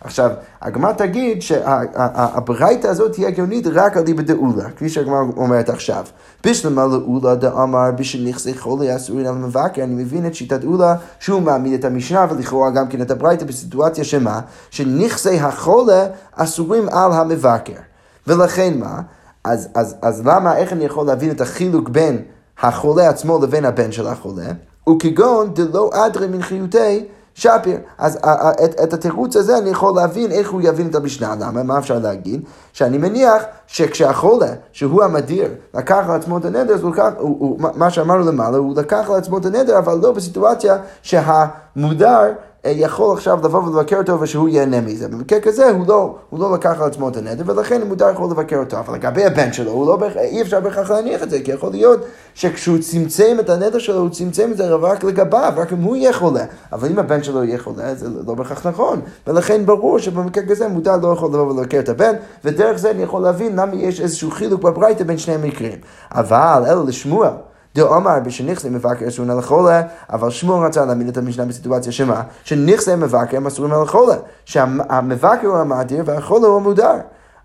עכשיו, 0.05 0.31
הגמרא 0.63 0.93
תגיד 0.93 1.43
שהברייתא 1.43 2.87
הזאת 2.87 3.13
תהיה 3.13 3.29
הגיונית 3.29 3.67
רק 3.67 3.97
על 3.97 4.03
דיבה 4.03 4.23
דאולה, 4.23 4.71
כפי 4.71 4.89
שהגמרא 4.89 5.23
אומרת 5.37 5.69
עכשיו. 5.69 6.05
בשלמה 6.45 6.87
לאולה 6.87 7.35
דאמר 7.35 7.91
בשל 7.97 8.25
נכסי 8.29 8.59
חולי 8.59 8.97
אסורים 8.97 9.27
על 9.27 9.35
מבקר, 9.35 9.83
אני 9.83 9.95
מבין 9.95 10.27
את 10.27 10.35
שיטת 10.35 10.65
אולה 10.65 10.97
שהוא 11.21 11.43
מעמיד 11.43 11.73
את 11.73 11.85
המשנה 11.85 12.27
ולכאורה 12.31 12.71
גם 12.71 12.89
כן 12.89 13.03
את 13.03 13.11
הברייתא 13.11 13.45
בסיטואציה 13.45 14.05
שמה? 14.05 14.41
שנכסי 14.71 15.41
החולה 15.41 16.07
אסורים 16.35 16.89
על 16.89 17.13
המבקר. 17.13 17.81
ולכן 18.27 18.79
מה? 18.79 19.01
אז, 19.45 19.69
אז, 19.75 19.97
אז 20.03 20.23
למה, 20.27 20.57
איך 20.57 20.73
אני 20.73 20.85
יכול 20.85 21.07
להבין 21.07 21.31
את 21.31 21.41
החילוק 21.41 21.89
בין 21.89 22.23
החולה 22.63 23.09
עצמו 23.09 23.39
לבין 23.43 23.65
הבן 23.65 23.93
של 23.93 24.07
החולה? 24.07 24.49
וכגון 24.89 25.55
דלא 25.55 25.91
אדרי 25.93 26.27
מן 26.27 26.43
חיותי 26.43 27.05
שפיר. 27.35 27.79
אז 27.99 28.19
את, 28.65 28.81
את 28.83 28.93
התירוץ 28.93 29.37
הזה 29.37 29.59
אני 29.59 29.71
יכול 29.71 29.97
להבין 29.97 30.31
איך 30.31 30.51
הוא 30.51 30.61
יבין 30.65 30.89
את 30.89 30.95
המשנה. 30.95 31.35
למה? 31.41 31.63
מה 31.63 31.79
אפשר 31.79 31.99
להגיד? 31.99 32.43
שאני 32.73 32.99
מניח 32.99 33.43
שכשהחולה, 33.67 34.53
שהוא 34.73 35.03
המדיר, 35.03 35.49
לקח 35.75 36.05
על 36.09 36.17
עצמו 36.17 36.39
את 36.39 36.45
הנדר, 36.45 36.75
הוא 36.83 36.93
לקח, 36.93 37.09
הוא, 37.19 37.37
הוא, 37.39 37.71
מה 37.75 37.91
שאמרנו 37.91 38.25
למעלה, 38.25 38.57
הוא 38.57 38.75
לקח 38.77 39.11
על 39.11 39.17
עצמו 39.17 39.39
את 39.39 39.47
הנדר, 39.47 39.79
אבל 39.79 39.99
לא 40.03 40.13
בסיטואציה 40.13 40.77
שהמודר 41.03 42.21
אה, 42.23 42.33
יכול 42.67 43.17
עכשיו 43.17 43.39
לבוא 43.45 43.63
ולבקר 43.63 43.99
אותו 43.99 44.21
ושהוא 44.21 44.49
ייהנה 44.49 44.81
מזה. 44.81 45.09
במקרה 45.09 45.41
כזה 45.41 45.71
הוא 45.71 45.87
לא, 45.87 46.17
הוא 46.31 46.41
לא 46.41 46.55
לקח 46.55 46.81
על 46.81 46.87
עצמו 46.87 47.09
את 47.09 47.17
הנדר 47.17 47.43
ולכן 47.47 47.89
מותר 47.89 48.11
יכול 48.11 48.31
לבקר 48.31 48.57
אותו. 48.59 48.79
אבל 48.79 48.95
לגבי 48.95 49.25
הבן 49.25 49.53
שלו, 49.53 49.85
לא, 49.87 50.07
אי 50.19 50.43
אפשר 50.43 50.61
בהכרח 50.61 50.91
להניח 50.91 51.23
את 51.23 51.31
זה, 51.31 51.41
כי 51.45 51.53
יכול 51.53 51.71
להיות 51.71 52.01
שכשהוא 52.35 52.79
צמצם 52.79 53.37
את 53.41 53.51
הנדר 53.51 53.79
שלו, 53.79 53.99
הוא 53.99 54.11
צמצם 54.11 54.51
את 54.53 54.57
זה 54.57 54.75
רק 54.75 55.05
לגביו, 55.05 55.53
רק 55.57 55.73
אם 55.73 55.83
הוא 55.83 55.97
יהיה 55.97 56.13
חולה. 56.13 56.45
אבל 56.73 56.89
אם 56.91 56.99
הבן 56.99 57.23
שלו 57.23 57.45
יהיה 57.45 57.59
חולה, 57.59 57.95
זה 57.95 58.09
לא 58.27 58.35
בהכרח 58.35 58.67
נכון. 58.67 59.01
ולכן 59.27 59.67
ברור 59.67 59.99
שבמקרה 59.99 60.45
כזה 60.49 60.69
מותר 60.69 60.97
לא 60.97 61.09
יכול 61.09 61.29
לבוא 61.29 61.53
ולבקר 61.53 61.79
את 61.79 61.89
הבן, 61.89 62.15
ודרך 62.45 62.77
זה 62.77 62.91
אני 62.91 63.03
יכול 63.03 63.23
להבין 63.23 63.57
למה 63.57 63.75
יש 63.75 64.01
איזשהו 64.01 64.31
חילוק 64.31 64.63
בברייתא 64.63 65.05
בין 65.05 65.19
שני 65.19 65.35
המקרים. 65.35 65.79
אבל 66.13 66.63
אלא 66.67 66.85
לשמואל. 66.85 67.31
דאמר 67.75 68.21
בשנכסי 68.25 68.69
מבקר 68.69 69.09
אסורים 69.09 69.31
על 69.31 69.39
החולה, 69.39 69.83
אבל 70.11 70.31
שמואל 70.31 70.67
רצה 70.67 70.85
להעמיד 70.85 71.09
את 71.09 71.17
המשנה 71.17 71.45
בסיטואציה 71.45 71.93
שמה? 71.93 72.23
שנכסי 72.45 72.95
מבקר 72.95 73.37
הם 73.37 73.47
אסורים 73.47 73.73
על 73.73 73.83
החולה, 73.83 74.15
שהמבקר 74.45 75.47
הוא 75.47 75.57
המאדיר 75.57 76.03
והחולה 76.07 76.47
הוא 76.47 76.57
המודר. 76.57 76.97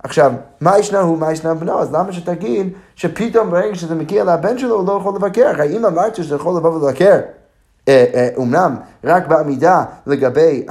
עכשיו, 0.03 0.31
מה 0.61 0.79
ישנה 0.79 0.99
הוא, 0.99 1.17
מה 1.17 1.31
ישנה 1.31 1.53
בנו? 1.53 1.79
אז 1.79 1.93
למה 1.93 2.13
שתגיד 2.13 2.73
שפתאום 2.95 3.51
ברגע 3.51 3.75
שזה 3.75 3.95
מגיע 3.95 4.23
לבן 4.23 4.57
שלו 4.57 4.75
הוא 4.75 4.87
לא 4.87 4.97
יכול 5.01 5.15
לבקר? 5.15 5.47
הרי 5.47 5.77
אם 5.77 5.85
אמרת 5.85 6.15
שזה 6.15 6.35
יכול 6.35 6.57
לבוא 6.57 6.69
ולבקר 6.69 7.19
אומנם 8.37 8.75
רק 9.03 9.27
בעמידה 9.27 9.83
לגבי 10.07 10.65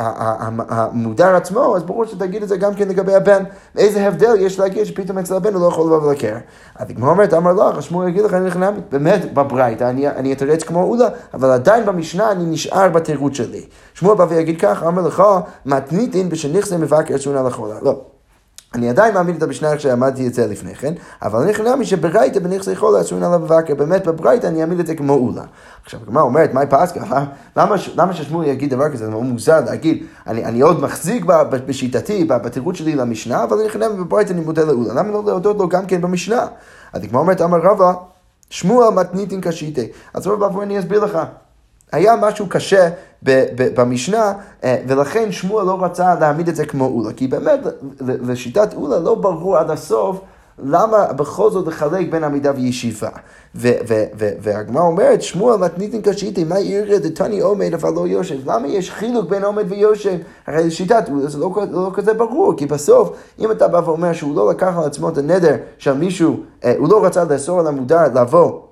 המודר 0.68 1.36
עצמו, 1.36 1.76
אז 1.76 1.82
ברור 1.82 2.04
שתגיד 2.04 2.42
את 2.42 2.48
זה 2.48 2.56
גם 2.56 2.74
כן 2.74 2.88
לגבי 2.88 3.14
הבן. 3.14 3.42
איזה 3.78 4.08
הבדל 4.08 4.34
יש 4.38 4.58
להגיד 4.58 4.84
שפתאום 4.84 5.18
אצל 5.18 5.34
הבן 5.34 5.54
הוא 5.54 5.62
לא 5.62 5.66
יכול 5.66 5.86
לבוא 5.86 6.08
ולקר. 6.08 6.36
אז 6.76 6.90
הגמרא 6.90 7.10
אומרת, 7.10 7.34
אמר 7.34 7.52
לך, 7.52 7.82
שמואל 7.82 8.08
יגיד 8.08 8.24
לך, 8.24 8.34
אני 8.34 8.46
נכנע, 8.46 8.70
באמת 8.90 9.34
בברייתא, 9.34 9.84
אני, 9.84 10.32
אתרץ 10.32 10.62
כמו 10.62 10.82
אולה, 10.82 11.08
אבל 11.34 11.50
עדיין 11.50 11.86
במשנה 11.86 12.32
אני 12.32 12.44
נשאר 12.46 12.88
בתירוץ 12.88 13.34
שלי. 13.34 13.66
שמואל 13.94 14.16
בא 14.16 14.26
ויגיד 14.28 14.60
כך, 14.60 14.82
אמר 14.82 15.02
לך, 15.02 15.22
מתניתין 15.66 16.28
בשנכסי 16.28 16.76
מבקר 16.76 17.16
שונה 17.16 17.42
לחולה. 17.42 17.74
לא. 17.82 18.00
אני 18.74 18.88
עדיין 18.90 19.14
מאמין 19.14 19.36
את 19.36 19.42
המשנה 19.42 19.78
שעמדתי 19.78 20.26
את 20.26 20.34
זה 20.34 20.46
לפני 20.46 20.74
כן, 20.74 20.94
אבל 21.22 21.42
אני 21.42 21.54
חנמי 21.54 21.84
שברייתא 21.84 22.40
בנכסי 22.40 22.76
חולה 22.76 23.00
אסור 23.00 23.18
עליו 23.24 23.38
מבקר, 23.38 23.74
באמת 23.74 24.06
בברייתא 24.06 24.46
אני 24.46 24.60
אעמיד 24.60 24.80
את 24.80 24.86
זה 24.86 24.94
כמו 24.94 25.12
אולה. 25.12 25.42
עכשיו, 25.84 26.00
הגמרא 26.02 26.22
אומרת, 26.22 26.54
מהי 26.54 26.66
פסקה? 26.70 27.00
למה, 27.56 27.76
למה 27.96 28.14
ששמואל 28.14 28.46
יגיד 28.46 28.70
דבר 28.70 28.88
כזה? 28.88 29.04
זה 29.04 29.10
מאוד 29.10 29.22
מוזר 29.22 29.60
להגיד, 29.60 30.06
אני, 30.26 30.44
אני 30.44 30.60
עוד 30.60 30.80
מחזיק 30.80 31.24
בשיטתי, 31.66 32.24
בתירוץ 32.24 32.76
שלי 32.76 32.94
למשנה, 32.94 33.44
אבל 33.44 33.58
אני 33.58 33.68
חנמי 33.68 34.04
בברייתא 34.04 34.32
אני 34.32 34.40
מודה 34.40 34.64
לאולה. 34.64 34.94
למה 34.94 35.12
לא 35.12 35.22
להודות 35.26 35.58
לו 35.58 35.68
גם 35.68 35.86
כן 35.86 36.00
במשנה? 36.00 36.46
אז 36.92 37.04
הגמרא 37.04 37.20
אומרת, 37.20 37.40
אמר 37.40 37.58
רבא, 37.58 37.92
שמואל 38.50 38.94
מתניתין 38.94 39.40
קשיתי. 39.40 39.88
אז 40.14 40.26
רבא, 40.26 40.48
בוא 40.48 40.62
אני 40.62 40.78
אסביר 40.78 41.04
לך. 41.04 41.18
היה 41.92 42.16
משהו 42.16 42.46
קשה 42.48 42.88
במשנה, 43.22 44.32
אה, 44.64 44.76
ולכן 44.88 45.32
שמואל 45.32 45.66
לא 45.66 45.84
רצה 45.84 46.14
להעמיד 46.20 46.48
את 46.48 46.56
זה 46.56 46.66
כמו 46.66 46.86
אולה, 46.86 47.12
כי 47.12 47.26
באמת 47.26 47.60
לשיטת 48.00 48.74
אולה 48.74 48.98
לא 48.98 49.14
ברור 49.14 49.56
עד 49.56 49.70
הסוף 49.70 50.20
למה 50.64 51.12
בכל 51.12 51.50
זאת 51.50 51.66
לחלק 51.66 52.10
בין 52.10 52.24
עמידה 52.24 52.52
וישיבה. 52.56 53.08
והגמרא 54.40 54.82
אומרת, 54.82 55.22
שמואל 55.22 55.56
מתניתין 55.56 56.02
קשיתי, 56.02 56.44
מה 56.44 56.60
יראה 56.60 56.98
דתני 56.98 57.40
עומד 57.40 57.74
אבל 57.74 57.90
לא 57.94 58.06
יושב? 58.06 58.50
למה 58.50 58.68
יש 58.68 58.90
חילוק 58.90 59.28
בין 59.28 59.44
עומד 59.44 59.64
ויושב? 59.68 60.18
הרי 60.46 60.66
לשיטת 60.66 61.08
אולה 61.08 61.28
זה 61.28 61.38
לא, 61.38 61.50
לא 61.70 61.90
כזה 61.94 62.14
ברור, 62.14 62.56
כי 62.56 62.66
בסוף, 62.66 63.10
אם 63.38 63.50
אתה 63.50 63.68
בא 63.68 63.80
ואומר 63.84 64.12
שהוא 64.12 64.36
לא 64.36 64.50
לקח 64.50 64.74
על 64.76 64.84
עצמו 64.84 65.08
את 65.08 65.18
הנדר 65.18 65.56
של 65.78 65.92
מישהו, 65.92 66.36
אה, 66.64 66.74
הוא 66.78 66.88
לא 66.88 67.04
רצה 67.04 67.24
לאסור 67.24 67.60
על 67.60 67.66
המודר 67.66 68.04
לבוא 68.14 68.67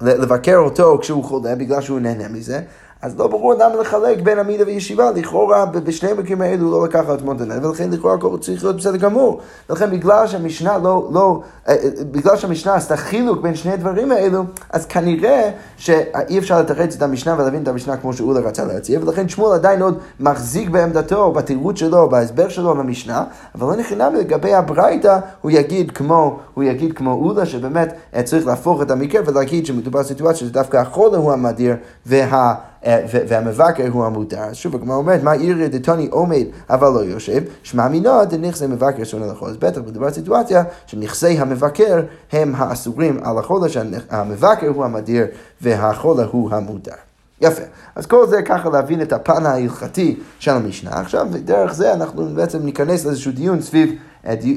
לבקר 0.00 0.56
אותו 0.56 0.98
כשהוא 1.00 1.24
חולה 1.24 1.54
בגלל 1.54 1.80
שהוא 1.80 2.00
נהנה 2.00 2.28
מזה, 2.28 2.60
אז 3.02 3.18
לא 3.18 3.26
ברור 3.26 3.54
למה 3.54 3.76
לחלק 3.80 4.20
בין 4.22 4.38
עמידה 4.38 4.64
וישיבה, 4.66 5.10
לכאורה 5.10 5.66
בשני 5.66 6.10
המקרים 6.10 6.42
האלו 6.42 6.70
לא 6.70 6.84
לקח 6.84 7.04
את 7.14 7.40
הנהל, 7.40 7.66
ולכן 7.66 7.90
לכאורה 7.90 8.14
הכל 8.14 8.36
צריך 8.40 8.64
להיות 8.64 8.76
בסדר 8.76 8.96
גמור. 8.96 9.40
ולכן 9.70 9.90
בגלל 9.90 10.26
שהמשנה 10.26 10.78
לא, 10.78 11.08
לא, 11.12 11.42
אה, 11.68 11.74
אה, 11.74 11.88
בגלל 12.10 12.36
שהמשנה 12.36 12.74
עשתה 12.74 12.96
חילוק 12.96 13.42
בין 13.42 13.54
שני 13.54 13.72
הדברים 13.72 14.12
האלו, 14.12 14.42
אז 14.70 14.86
כנראה 14.86 15.50
שאי 15.76 16.38
אפשר 16.38 16.60
לתרץ 16.60 16.96
את 16.96 17.02
המשנה 17.02 17.34
ולהבין 17.38 17.62
את 17.62 17.68
המשנה 17.68 17.96
כמו 17.96 18.12
שאולה 18.12 18.40
רצה 18.40 18.64
להציע, 18.64 19.00
ולכן 19.02 19.28
שמואל 19.28 19.54
עדיין 19.54 19.82
עוד 19.82 19.98
מחזיק 20.20 20.68
בעמדתו, 20.68 21.32
בתירוץ 21.32 21.78
שלו, 21.78 22.08
בהסבר 22.08 22.48
שלו 22.48 22.74
למשנה, 22.74 23.24
אבל 23.54 23.66
לא 23.66 23.76
נכנע 23.76 24.10
לגבי 24.10 24.54
הברייתא, 24.54 25.18
הוא 25.40 25.50
יגיד 25.50 25.90
כמו, 25.90 26.38
הוא 26.54 26.64
יגיד 26.64 26.92
כמו 26.92 27.12
אולה, 27.12 27.46
שבאמת 27.46 27.94
אה, 28.14 28.22
צריך 28.22 28.46
להפוך 28.46 28.82
את 28.82 28.90
המקרה 28.90 29.22
ולהגיד 29.26 29.66
שמדובר 29.66 30.00
בסיטואציה 30.00 30.46
שדווקא 30.46 30.76
החולה 30.76 31.18
הוא 31.18 31.32
המדיר, 31.32 31.76
וה... 32.06 32.54
אה, 32.86 33.04
והמבקר 33.10 33.88
הוא 33.92 34.04
המותר. 34.04 34.38
אז 34.38 34.56
שוב, 34.56 34.74
הגמרא 34.74 34.96
אומרת, 34.96 35.22
מה 35.22 35.32
עיר 35.32 35.66
דתני 35.66 36.08
עומד 36.10 36.44
אבל 36.70 36.88
לא 36.88 37.04
יושב, 37.04 37.42
שמע 37.62 37.88
מינו 37.88 38.24
דנכסי 38.24 38.66
מבקר 38.66 39.04
שונה 39.04 39.26
לחול. 39.26 39.50
אז 39.50 39.56
בטח 39.56 39.80
מדובר 39.80 40.06
על 40.06 40.12
סיטואציה 40.12 40.62
שנכסי 40.86 41.38
המבקר 41.38 42.02
הם 42.32 42.54
האסורים 42.56 43.20
על 43.22 43.38
החולה, 43.38 43.68
שהמבקר 43.68 44.68
הוא 44.68 44.84
המדיר 44.84 45.26
והחולה 45.60 46.24
הוא 46.24 46.50
המותר. 46.50 46.92
יפה. 47.40 47.62
אז 47.94 48.06
כל 48.06 48.26
זה 48.26 48.42
ככה 48.42 48.68
להבין 48.68 49.02
את 49.02 49.12
הפן 49.12 49.46
ההלכתי 49.46 50.20
של 50.38 50.50
המשנה. 50.50 51.00
עכשיו, 51.00 51.26
דרך 51.44 51.72
זה 51.72 51.92
אנחנו 51.92 52.28
בעצם 52.34 52.58
ניכנס 52.58 53.04
לאיזשהו 53.04 53.32
דיון 53.32 53.60
סביב 53.60 53.94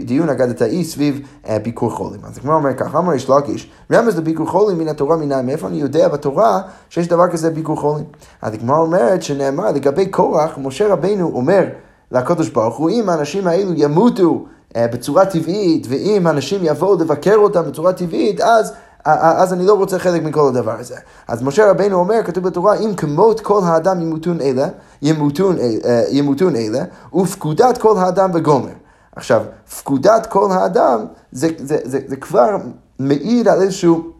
דיון 0.05 0.29
אגדתאי 0.29 0.83
סביב 0.83 1.19
אה, 1.47 1.59
ביקור 1.59 1.91
חולים. 1.91 2.19
אז 2.23 2.37
הגמרא 2.37 2.55
אומר 2.55 2.73
ככה, 2.73 2.97
אמר 2.97 3.13
יש 3.13 3.29
לקיש, 3.29 3.71
רמז 3.91 4.17
לביקור 4.17 4.47
חולים 4.47 4.77
מן 4.77 4.87
התורה 4.87 5.17
מנין, 5.17 5.45
מאיפה 5.45 5.67
אני 5.67 5.77
יודע 5.77 6.07
בתורה 6.07 6.61
שיש 6.89 7.07
דבר 7.07 7.27
כזה 7.27 7.49
ביקור 7.49 7.77
חולים? 7.79 8.05
אז 8.41 8.53
הגמרא 8.53 8.77
אומרת 8.77 9.23
שנאמר 9.23 9.71
לגבי 9.71 10.05
קורח, 10.05 10.57
משה 10.57 10.87
רבינו 10.93 11.31
אומר 11.33 11.65
לקדוש 12.11 12.49
ברוך 12.49 12.77
הוא, 12.77 12.89
אם 12.89 13.09
האנשים 13.09 13.47
האלו 13.47 13.71
ימותו 13.75 14.45
אה, 14.75 14.87
בצורה 14.87 15.25
טבעית, 15.25 15.87
ואם 15.89 16.27
אנשים 16.27 16.59
יבואו 16.63 16.99
לבקר 16.99 17.35
אותם 17.35 17.63
בצורה 17.63 17.93
טבעית, 17.93 18.41
אז... 18.41 18.73
אז 19.05 19.53
אני 19.53 19.65
לא 19.65 19.73
רוצה 19.73 19.99
חלק 19.99 20.23
מכל 20.23 20.47
הדבר 20.47 20.79
הזה. 20.79 20.95
אז 21.27 21.43
משה 21.43 21.69
רבינו 21.69 21.97
אומר, 21.97 22.23
כתוב 22.25 22.43
בתורה, 22.43 22.75
אם 22.75 22.95
כמות 22.95 23.39
כל 23.39 23.61
האדם 23.63 24.01
ימותון 24.01 24.41
אלה, 24.41 24.67
ימותון, 25.01 25.55
אה, 25.59 26.03
ימותון 26.09 26.55
אלה, 26.55 26.83
ופקודת 27.13 27.77
כל 27.77 27.97
האדם 27.97 28.31
בגומר. 28.31 28.71
עכשיו, 29.15 29.43
פקודת 29.79 30.25
כל 30.25 30.51
האדם 30.51 31.05
זה, 31.31 31.49
זה, 31.57 31.77
זה, 31.83 31.99
זה 32.07 32.15
כבר 32.15 32.57
מעיד 32.99 33.47
על 33.47 33.61
איזשהו... 33.61 34.11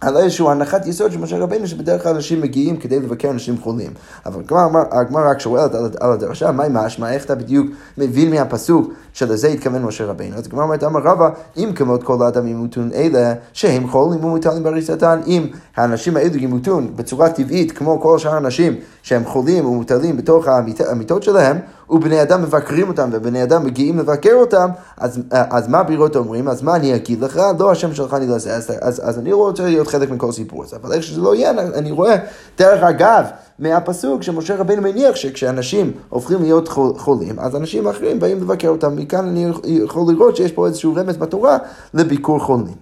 על 0.00 0.16
איזושהי 0.16 0.46
הנחת 0.48 0.86
יסוד 0.86 1.12
של 1.12 1.18
משה 1.18 1.38
רבינו, 1.38 1.66
שבדרך 1.66 2.02
כלל 2.02 2.14
אנשים 2.14 2.40
מגיעים 2.40 2.76
כדי 2.76 3.00
לבקר 3.00 3.30
אנשים 3.30 3.58
חולים. 3.58 3.90
אבל 4.26 4.42
הגמרא 4.90 5.30
רק 5.30 5.40
שואלת 5.40 5.74
על, 5.74 5.90
על 6.00 6.12
הדרשה, 6.12 6.52
מהי 6.52 6.68
משמע, 6.72 7.12
איך 7.12 7.24
אתה 7.24 7.34
בדיוק 7.34 7.66
מבין 7.98 8.30
מהפסוק 8.30 8.92
שלזה 9.12 9.48
התכוון 9.48 9.82
משה 9.82 10.04
רבינו. 10.04 10.36
אז 10.36 10.46
הגמרא 10.46 10.64
אומרת, 10.64 10.84
אמר 10.84 11.00
רבא, 11.00 11.28
אם 11.56 11.72
כמות 11.74 12.02
כל 12.02 12.22
האדם 12.22 12.46
ימותון 12.46 12.90
אלה, 12.94 13.34
שהם 13.52 13.88
חולים 13.88 14.24
ומוטלים 14.24 14.62
בריסתן, 14.62 15.20
אם 15.26 15.46
האנשים 15.76 16.16
האלו 16.16 16.36
ימותון 16.36 16.96
בצורה 16.96 17.28
טבעית, 17.28 17.72
כמו 17.72 18.00
כל 18.00 18.18
שאר 18.18 18.34
האנשים 18.34 18.74
שהם 19.02 19.24
חולים 19.24 19.66
ומוטלים 19.66 20.16
בתוך 20.16 20.46
המיטות 20.88 21.22
שלהם, 21.22 21.58
ובני 21.90 22.22
אדם 22.22 22.42
מבקרים 22.42 22.88
אותם, 22.88 23.08
ובני 23.12 23.42
אדם 23.42 23.64
מגיעים 23.64 23.98
לבקר 23.98 24.34
אותם, 24.34 24.70
אז, 24.96 25.20
אז 25.30 25.68
מה 25.68 25.82
בירות 25.82 26.16
אומרים? 26.16 26.48
אז 26.48 26.62
מה 26.62 26.76
אני 26.76 26.94
אגיד 26.94 27.20
לך? 27.20 27.40
לא 27.58 27.70
השם 27.70 27.94
שלך 27.94 28.14
אני 28.14 28.26
לא 28.26 28.34
אעשה. 28.34 28.50
אז, 28.50 28.72
אז, 28.80 29.08
אז 29.08 29.18
אני 29.18 29.32
רוצה 29.32 29.62
להיות 29.62 29.88
חלק 29.88 30.10
מכל 30.10 30.32
סיפור 30.32 30.64
הזה. 30.64 30.76
אבל 30.76 30.92
איך 30.92 31.02
שזה 31.02 31.20
לא 31.20 31.34
יהיה, 31.34 31.50
אני 31.50 31.90
רואה, 31.90 32.16
דרך 32.58 32.82
אגב, 32.82 33.24
מהפסוק 33.58 34.22
שמשה 34.22 34.56
רבינו 34.56 34.82
מניח 34.82 35.16
שכשאנשים 35.16 35.92
הופכים 36.08 36.42
להיות 36.42 36.68
חולים, 36.96 37.38
אז 37.38 37.56
אנשים 37.56 37.88
אחרים 37.88 38.20
באים 38.20 38.40
לבקר 38.40 38.68
אותם. 38.68 38.96
מכאן 38.96 39.28
אני 39.28 39.46
יכול 39.64 40.12
לראות 40.12 40.36
שיש 40.36 40.52
פה 40.52 40.66
איזשהו 40.66 40.94
רמז 40.94 41.16
בתורה 41.16 41.58
לביקור 41.94 42.38
חולים. 42.38 42.74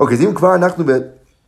אוקיי, 0.00 0.16
אז 0.16 0.22
אם 0.22 0.34
כבר 0.34 0.54
אנחנו 0.54 0.84
ב... 0.86 0.92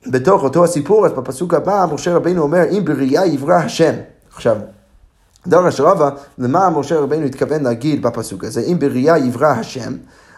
בתוך 0.06 0.42
אותו 0.42 0.64
הסיפור, 0.64 1.06
אז 1.06 1.12
בפסוק 1.12 1.54
הבא, 1.54 1.86
משה 1.92 2.14
רבינו 2.14 2.42
אומר, 2.42 2.62
אם 2.70 2.84
בראייה 2.84 3.26
יברא 3.26 3.54
השם. 3.54 3.94
עכשיו, 4.34 4.56
דרש 5.48 5.80
רבא, 5.80 6.10
למה 6.38 6.70
משה 6.70 7.00
רבינו 7.00 7.26
התכוון 7.26 7.62
להגיד 7.62 8.02
בפסוק 8.02 8.44
הזה? 8.44 8.60
אם 8.60 8.78
בראייה 8.78 9.18
יברא 9.18 9.46
השם, 9.46 9.92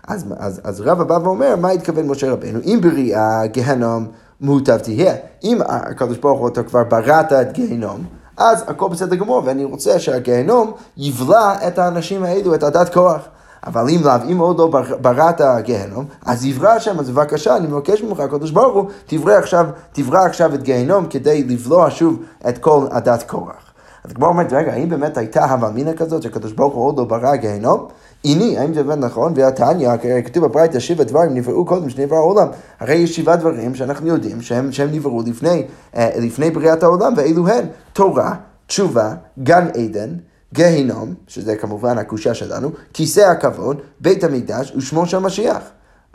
אז, 0.08 0.24
אז, 0.38 0.60
אז 0.64 0.80
רבא 0.80 1.04
בא 1.04 1.18
ואומר, 1.22 1.56
מה 1.56 1.70
התכוון 1.70 2.06
משה 2.06 2.32
רבינו? 2.32 2.58
אם 2.64 2.78
בראייה 2.82 3.46
גהנום 3.46 4.06
מוטב 4.40 4.78
תהיה. 4.78 5.14
אם 5.44 5.58
הקדוש 5.66 6.18
ברוך 6.18 6.40
הוא 6.40 6.48
אתה 6.48 6.62
כבר 6.62 6.84
בראת 6.84 7.32
את 7.32 7.52
גיהנום, 7.52 8.04
אז 8.36 8.64
הכל 8.66 8.88
בסדר 8.88 9.16
גמור, 9.16 9.42
ואני 9.44 9.64
רוצה 9.64 9.98
שהגיהנום 9.98 10.72
יבלע 10.96 11.54
את 11.68 11.78
האנשים 11.78 12.24
האלו, 12.24 12.54
את 12.54 12.62
הדת 12.62 12.94
כוח. 12.94 13.20
אבל 13.66 13.88
אם 13.88 14.00
לאו, 14.04 14.12
אם 14.32 14.38
עוד 14.38 14.58
לא 14.58 14.70
בראת 15.00 15.40
גיהנום, 15.62 16.04
אז 16.26 16.44
יברא 16.44 16.68
השם, 16.68 17.00
אז 17.00 17.10
בבקשה, 17.10 17.56
אני 17.56 17.66
מבקש 17.66 18.02
ממך, 18.02 18.20
הקדוש 18.20 18.50
ברוך 18.50 18.74
הוא, 18.74 18.84
תברא 19.06 19.32
עכשיו, 19.32 19.66
תברא 19.92 20.18
עכשיו 20.18 20.54
את 20.54 20.62
גיהנום 20.62 21.06
כדי 21.06 21.44
לבלוע 21.44 21.90
שוב 21.90 22.22
את 22.48 22.58
כל 22.58 22.86
הדת 22.90 23.22
כוח. 23.22 23.69
אז 24.04 24.12
כמו 24.12 24.26
אומרת, 24.26 24.52
רגע, 24.52 24.72
האם 24.72 24.88
באמת 24.88 25.16
הייתה 25.16 25.44
הווה 25.44 25.70
מינא 25.70 25.92
כזאת 25.96 26.22
שהקדוש 26.22 26.52
ברוך 26.52 26.74
הוא 26.74 26.86
עוד 26.86 26.98
לא 26.98 27.04
ברא 27.04 27.36
גיהנום? 27.36 27.86
הנה, 28.24 28.60
האם 28.60 28.74
זה 28.74 28.82
באמת 28.82 29.04
נכון? 29.04 29.32
והתניא, 29.36 29.90
כתוב 30.24 30.44
בברייתא, 30.44 30.78
שבע 30.78 31.04
דברים 31.04 31.34
נבראו 31.34 31.64
קודם 31.64 31.90
שנברא 31.90 32.16
העולם. 32.16 32.48
הרי 32.80 32.94
יש 32.94 33.16
שבעה 33.16 33.36
דברים 33.36 33.74
שאנחנו 33.74 34.06
יודעים 34.06 34.42
שהם, 34.42 34.72
שהם 34.72 34.88
נבראו 34.92 35.22
לפני, 35.26 35.66
אה, 35.96 36.10
לפני 36.16 36.50
בריאת 36.50 36.82
העולם, 36.82 37.12
ואלו 37.16 37.48
הן 37.48 37.64
תורה, 37.92 38.34
תשובה, 38.66 39.14
גן 39.42 39.68
עדן, 39.74 40.14
גיהינום, 40.54 41.14
שזה 41.26 41.56
כמובן 41.56 41.98
הקושה 41.98 42.34
שלנו, 42.34 42.70
כיסא 42.94 43.20
הכבוד, 43.20 43.76
בית 44.00 44.24
המקדש 44.24 44.72
ושמו 44.76 45.06
של 45.06 45.18
משיח. 45.18 45.62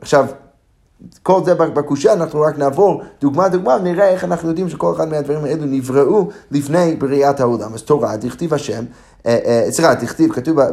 עכשיו, 0.02 0.26
כל 1.24 1.42
זה 1.46 1.56
בקושה, 1.56 2.14
אנחנו 2.14 2.42
רק 2.42 2.58
נעבור 2.58 3.02
דוגמה 3.22 3.50
דוגמה, 3.50 3.78
נראה 3.78 4.10
איך 4.10 4.24
אנחנו 4.24 4.50
יודעים 4.50 4.70
שכל 4.70 4.94
אחד 4.96 5.10
מהדברים 5.10 5.46
האלו 5.46 5.66
נבראו 5.66 6.30
לפני 6.52 6.96
בריאת 6.96 7.40
העולם. 7.40 7.74
אז 7.74 7.82
תורה, 7.82 8.18
דכתיב 8.18 8.54
השם, 8.54 8.84
אה, 9.26 9.40
אה, 9.46 9.72
סליחה, 9.72 9.96
דכתיב, 9.96 10.32
כתוב 10.32 10.60
אה, 10.60 10.70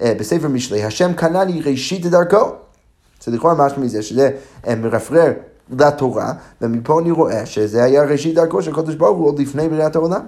בספר 0.00 0.48
משלי, 0.48 0.84
השם 0.84 1.12
קנה 1.12 1.44
לי 1.44 1.60
ראשית 1.60 2.06
דרכו. 2.06 2.52
זה 3.24 3.32
לכאורה 3.32 3.54
משהו 3.54 3.82
מזה, 3.82 4.02
שזה 4.02 4.30
מרפרר 4.76 5.32
לתורה, 5.78 6.32
ומפה 6.62 7.00
אני 7.00 7.10
רואה 7.10 7.46
שזה 7.46 7.84
היה 7.84 8.02
ראשית 8.02 8.34
דרכו 8.34 8.62
של 8.62 8.70
הקדוש 8.70 8.94
ברוך 8.94 9.18
הוא 9.18 9.26
עוד 9.26 9.38
לפני 9.38 9.68
בריאת 9.68 9.96
העולם. 9.96 10.20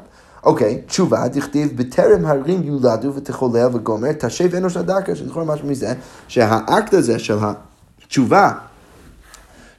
אוקיי, 0.44 0.80
תשובה, 0.86 1.28
דכתיב, 1.28 1.72
בטרם 1.76 2.26
הרים 2.26 2.62
יולדו 2.62 3.14
ותחולל 3.14 3.68
וגומר, 3.72 4.12
תשב 4.12 4.54
אנוש 4.54 4.76
הדקה, 4.76 5.14
שלכאורה 5.14 5.44
משהו 5.44 5.68
מזה, 5.68 5.92
שהאקט 6.28 6.94
הזה 6.94 7.18
של 7.18 7.36
התשובה 8.00 8.52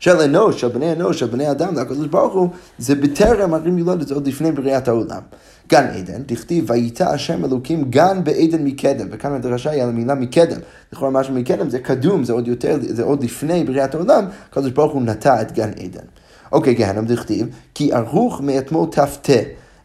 של 0.02 0.22
אנוש, 0.22 0.62
של 0.62 0.68
בני 0.68 0.92
אנוש, 0.92 1.20
של 1.20 1.26
בני 1.26 1.52
אדם, 1.52 1.76
לקדוש 1.76 2.08
ברוך 2.08 2.34
הוא, 2.34 2.50
זה 2.78 2.96
בטרם 2.96 3.54
הרים 3.54 3.78
יולדת, 3.78 4.08
זה 4.08 4.14
עוד 4.14 4.28
לפני 4.28 4.52
בריאת 4.52 4.88
העולם. 4.88 5.22
גן 5.70 5.86
עדן, 5.86 6.22
דכתיב, 6.26 6.66
וייטע 6.68 7.10
השם 7.10 7.46
אלוקים 7.46 7.84
גן 7.84 8.24
בעדן 8.24 8.64
מקדם, 8.64 9.08
וכאן 9.12 9.34
הדרשה 9.34 9.70
היא 9.70 9.84
על 9.84 9.90
המילה 9.90 10.16
מקדם. 10.16 10.60
לכאורה 10.94 11.12
משהו 11.12 11.34
מקדם 11.34 11.70
זה 11.70 11.80
קדום, 11.80 12.24
זה 12.24 12.34
עוד 12.34 12.48
יותר, 12.48 12.78
זה 12.82 13.04
עוד 13.04 13.24
לפני 13.24 13.64
בריאת 13.64 13.96
העולם, 13.96 14.26
הקדוש 14.50 14.72
ברוך 14.72 14.94
הוא 14.94 15.02
נטע 15.02 15.42
את 15.42 15.52
גן 15.52 15.70
עדן. 15.70 16.06
אוקיי, 16.52 16.74
גהנם 16.74 17.06
דכתיב, 17.06 17.48
כי 17.74 17.94
ערוך 17.94 18.42
מאתמול 18.42 18.88
ת"ט, 18.92 19.30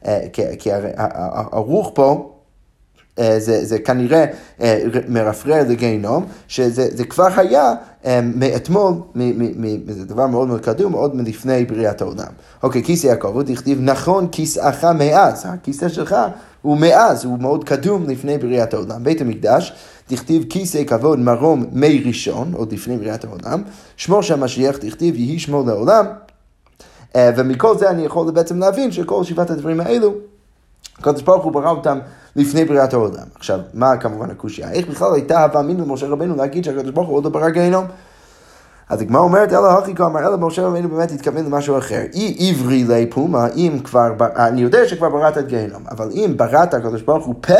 אה, 0.07 0.27
כי 0.59 0.71
ערוך 1.53 1.91
פה 1.95 2.31
אה, 2.31 2.36
זה, 3.17 3.65
זה 3.65 3.79
כנראה 3.79 4.25
אה, 4.61 4.85
מרפרר 5.09 5.63
לגיהנום, 5.69 6.27
שזה 6.49 7.05
כבר 7.09 7.29
היה 7.37 7.75
אה, 8.05 8.21
מאתמול, 8.35 8.93
זה 9.89 10.05
דבר 10.05 10.27
מאוד 10.27 10.49
מאוד 10.49 10.61
קדום, 10.61 10.93
מאוד 10.93 11.17
מלפני 11.17 11.65
בריאת 11.65 12.03
העולם. 12.03 12.33
אוקיי, 12.63 12.83
כיסא 12.83 13.07
יעקב, 13.07 13.29
הוא 13.35 13.43
דכתיב, 13.43 13.79
נכון 13.81 14.29
כיסאך 14.33 14.85
מאז, 14.85 15.47
הכיסא 15.49 15.89
שלך 15.89 16.17
הוא 16.63 16.77
מאז, 16.77 17.25
הוא 17.25 17.39
מאוד 17.39 17.65
קדום 17.65 18.09
לפני 18.09 18.39
בריאת 18.39 18.75
העולם. 18.75 19.05
בית 19.05 19.21
המקדש, 19.21 19.73
דכתיב 20.11 20.45
כיסא 20.51 20.85
כבוד 20.85 21.19
מרום 21.19 21.65
מי 21.73 22.03
ראשון, 22.07 22.53
עוד 22.55 22.73
לפני 22.73 22.97
בריאת 22.97 23.25
העולם, 23.25 23.63
שמו 23.97 24.23
של 24.23 24.35
המשיח, 24.35 24.79
דכתיב 24.79 25.17
יהי 25.17 25.39
שמו 25.39 25.65
לעולם, 25.67 26.07
ומכל 27.17 27.79
זה 27.79 27.91
אני 27.91 28.05
יכול 28.05 28.31
בעצם 28.31 28.59
להבין 28.59 28.93
שכל 28.93 29.25
שבעת 29.25 29.51
הדברים 29.51 29.81
האלו, 29.81 30.15
הקדוש 30.99 31.23
ברוך 31.23 31.45
הוא 31.45 31.53
ברא 31.53 31.71
אותם 31.71 31.99
לפני 32.37 32.65
בריאת 32.65 32.95
העולם. 32.95 33.25
עכשיו, 33.35 33.61
מה 33.75 33.97
כמובן 33.97 34.31
הקושייה? 34.31 34.73
איך 34.73 34.87
בכלל 34.89 35.15
הייתה 35.15 35.43
הווה 35.43 35.61
אמין 35.61 35.81
למשה 35.81 36.07
רבנו 36.07 36.37
להגיד 36.37 36.65
שהקדוש 36.65 36.91
ברוך 36.91 37.09
הוא 37.09 37.17
עוד 37.17 37.25
לא 37.25 37.31
ברא 37.31 37.49
גיהנום? 37.49 37.85
אז 38.89 39.01
הגמרא 39.01 39.21
אומרת, 39.21 39.53
אלא 39.53 39.79
הכי 39.79 39.95
כאמר, 39.95 40.21
אלא 40.21 40.37
משה 40.39 40.67
רבנו 40.67 40.89
באמת 40.89 41.13
התכוון 41.13 41.45
למשהו 41.45 41.79
אחר. 41.79 42.03
אי 42.15 42.51
עברי 42.51 42.85
לי 42.85 43.07
פומה, 43.07 43.47
אם 43.57 43.79
כבר, 43.85 44.13
אני 44.37 44.61
יודע 44.61 44.89
שכבר 44.89 45.09
בראת 45.09 45.39
את 45.39 45.47
גיהנום, 45.47 45.83
אבל 45.91 46.09
אם 46.13 46.35
בראת 46.37 46.75
הקדוש 46.75 47.03
ברוך 47.03 47.27
הוא 47.27 47.35
פה, 47.41 47.55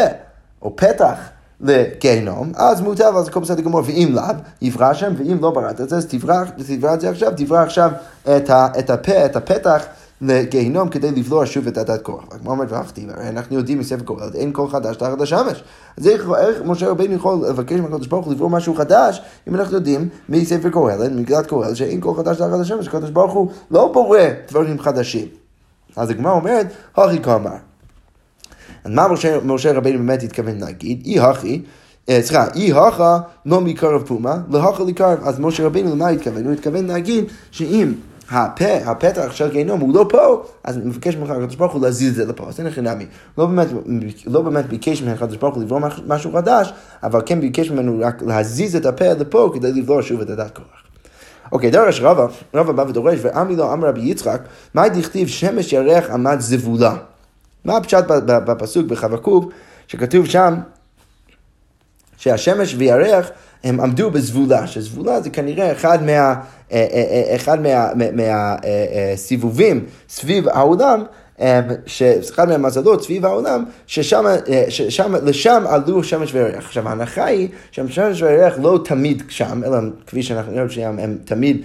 או 0.63 0.77
פתח, 0.77 1.19
לגיהנום, 1.61 2.53
אז 2.57 2.81
מוטב, 2.81 3.13
אז 3.17 3.29
הכל 3.29 3.41
בסדר 3.41 3.61
גמור, 3.63 3.83
ואם 3.87 4.09
לאו, 4.13 4.25
יברא 4.63 4.95
שם, 4.95 5.13
ואם 5.19 5.39
לא 5.41 5.51
בראת 5.51 5.81
את 5.81 5.89
זה, 5.89 5.97
אז 5.97 6.07
תברא 6.07 6.95
את 6.95 7.01
זה 7.01 7.11
עכשיו, 7.11 7.33
תברא 7.37 7.59
עכשיו 7.59 7.91
את 8.29 8.91
הפה, 8.91 9.25
את 9.25 9.37
הפתח. 9.37 9.83
לגיהינום 10.21 10.89
כדי 10.89 11.11
לבלוע 11.11 11.47
שוב 11.47 11.67
את 11.67 11.79
הדת 11.79 12.03
קורח. 12.03 12.25
הגמרא 12.31 12.53
אומרת 12.53 12.73
ואכתיב, 12.73 13.11
הרי 13.11 13.29
אנחנו 13.29 13.57
יודעים 13.57 13.79
מספר 13.79 14.05
קורח, 14.05 14.35
אין 14.35 14.53
קול 14.53 14.71
חדש 14.71 14.97
תחת 14.97 15.21
השמש. 15.21 15.63
אז 15.97 16.09
איך, 16.09 16.29
איך 16.39 16.63
משה 16.65 16.89
רבינו 16.89 17.15
יכול 17.15 17.47
לבקש 17.49 17.81
מהקדוש 17.81 18.07
ברוך 18.07 18.27
הוא 18.27 18.35
לברוא 18.35 18.51
משהו 18.51 18.75
חדש, 18.75 19.23
אם 19.49 19.55
אנחנו 19.55 19.75
יודעים 19.75 20.09
מספר 20.29 20.71
קורח, 20.71 20.95
מגילת 21.17 21.47
קורח, 21.47 21.75
שאין 21.75 22.01
קול 22.01 22.17
חדש 22.17 22.37
תחת 22.37 22.61
השמש, 22.61 22.89
הקדוש 22.89 23.11
ברוך 23.11 23.33
הוא 23.33 23.51
לא 23.71 23.91
בורא 23.93 24.21
דברים 24.49 24.79
חדשים. 24.79 25.27
אז 25.97 26.11
הגמרא 26.11 26.33
אומרת, 26.33 26.67
הכי 26.97 27.23
כאמר. 27.23 27.57
אז 28.85 28.91
מה 28.91 29.09
משה, 29.09 29.39
משה 29.45 29.73
רבינו 29.73 29.99
באמת 29.99 30.23
התכוון 30.23 30.59
להגיד? 30.59 31.03
אי 31.05 31.21
הכי, 31.21 31.63
אה, 32.09 32.23
סליחה, 32.23 32.47
אי 32.55 32.73
הכא 32.73 33.19
לא 33.47 33.61
מקרב 33.61 34.03
פומה, 34.07 34.37
להכא 34.51 34.83
לקרב. 34.83 35.19
אז 35.23 35.41
משה 35.41 35.67
רבינו 35.67 35.91
למה 35.91 36.09
התכוון? 36.09 36.45
הוא 36.45 36.53
התכוון 36.53 36.87
להגיד 36.87 37.25
שאם 37.51 37.93
הפה, 38.31 38.75
הפתח 38.85 39.33
של 39.33 39.51
גיהנום 39.51 39.81
הוא 39.81 39.95
לא 39.95 40.07
פה, 40.09 40.43
אז 40.65 40.77
אני 40.77 40.87
מבקש 40.87 41.17
ממך, 41.17 41.31
הקדוש 41.31 41.57
ברוך 41.57 41.73
הוא, 41.73 41.83
להזיז 41.83 42.09
את 42.11 42.15
זה 42.15 42.25
לפה. 42.33 42.49
אז 42.49 42.59
אין 42.59 42.67
לכם 42.67 42.83
נמי. 42.85 43.07
לא 43.39 43.47
באמת, 43.47 43.69
לא 44.27 44.43
באמת 44.43 44.67
ביקש 44.67 45.03
ממך, 45.03 45.23
הקדוש 45.23 45.37
ברוך 45.37 45.55
הוא, 45.55 45.63
לברוא 45.63 45.81
משהו 46.07 46.33
חדש, 46.33 46.73
אבל 47.03 47.21
כן 47.27 47.41
ביקש 47.41 47.71
ממנו 47.71 48.01
רק 48.01 48.23
להזיז 48.23 48.77
את 48.77 48.87
הפה 48.87 49.13
לפה 49.13 49.51
כדי 49.55 49.73
לברוא 49.73 50.03
שוב 50.03 50.21
את 50.21 50.31
הדת 50.31 50.57
כוח. 50.57 50.65
אוקיי, 51.53 51.71
דרש 51.71 52.01
רבא, 52.01 52.27
רבא 52.55 52.73
בא 52.73 52.83
ודורש, 52.89 53.19
ועמי 53.23 53.57
לא 53.57 53.73
אמר 53.73 53.89
רבי 53.89 54.01
יצחק, 54.01 54.41
מה 54.75 54.89
דכתיב 54.89 55.29
שמש 55.29 55.73
ירח 55.73 56.11
עמד 56.11 56.41
זבולה? 56.41 56.97
מה 57.65 57.77
הפשט 57.77 58.05
בפסוק 58.27 58.87
בחבקוק, 58.87 59.53
שכתוב 59.89 60.27
שם 60.27 60.55
שהשמש 62.17 62.75
וירח 62.79 63.31
הם 63.65 63.81
עמדו 63.81 64.11
בזבולה, 64.11 64.67
שזבולה 64.67 65.21
זה 65.21 65.31
כנראה 65.31 65.73
אחד 65.73 66.03
מה... 66.03 66.13
אה, 66.13 66.35
אה, 66.73 67.25
אה, 67.31 67.37
אחד 67.37 67.59
מהסיבובים 68.13 69.85
סביב 70.09 70.49
העולם, 70.49 71.03
אחד 72.31 72.49
מהמזלות 72.49 73.05
סביב 73.05 73.25
העולם, 73.25 73.65
ששם, 73.87 74.25
ששם, 74.69 75.15
לשם 75.23 75.65
עלו 75.69 76.05
שמש 76.05 76.35
וירח. 76.35 76.65
עכשיו 76.65 76.89
ההנחה 76.89 77.25
היא 77.25 77.49
שהשמש 77.71 78.23
וירח 78.23 78.55
לא 78.63 78.81
תמיד 78.85 79.23
שם, 79.29 79.65
אלא 79.65 79.79
כפי 80.07 80.23
שאנחנו 80.23 80.53
יודעים 80.53 80.71
שהם 80.71 80.99
הם 80.99 81.19
תמיד 81.25 81.63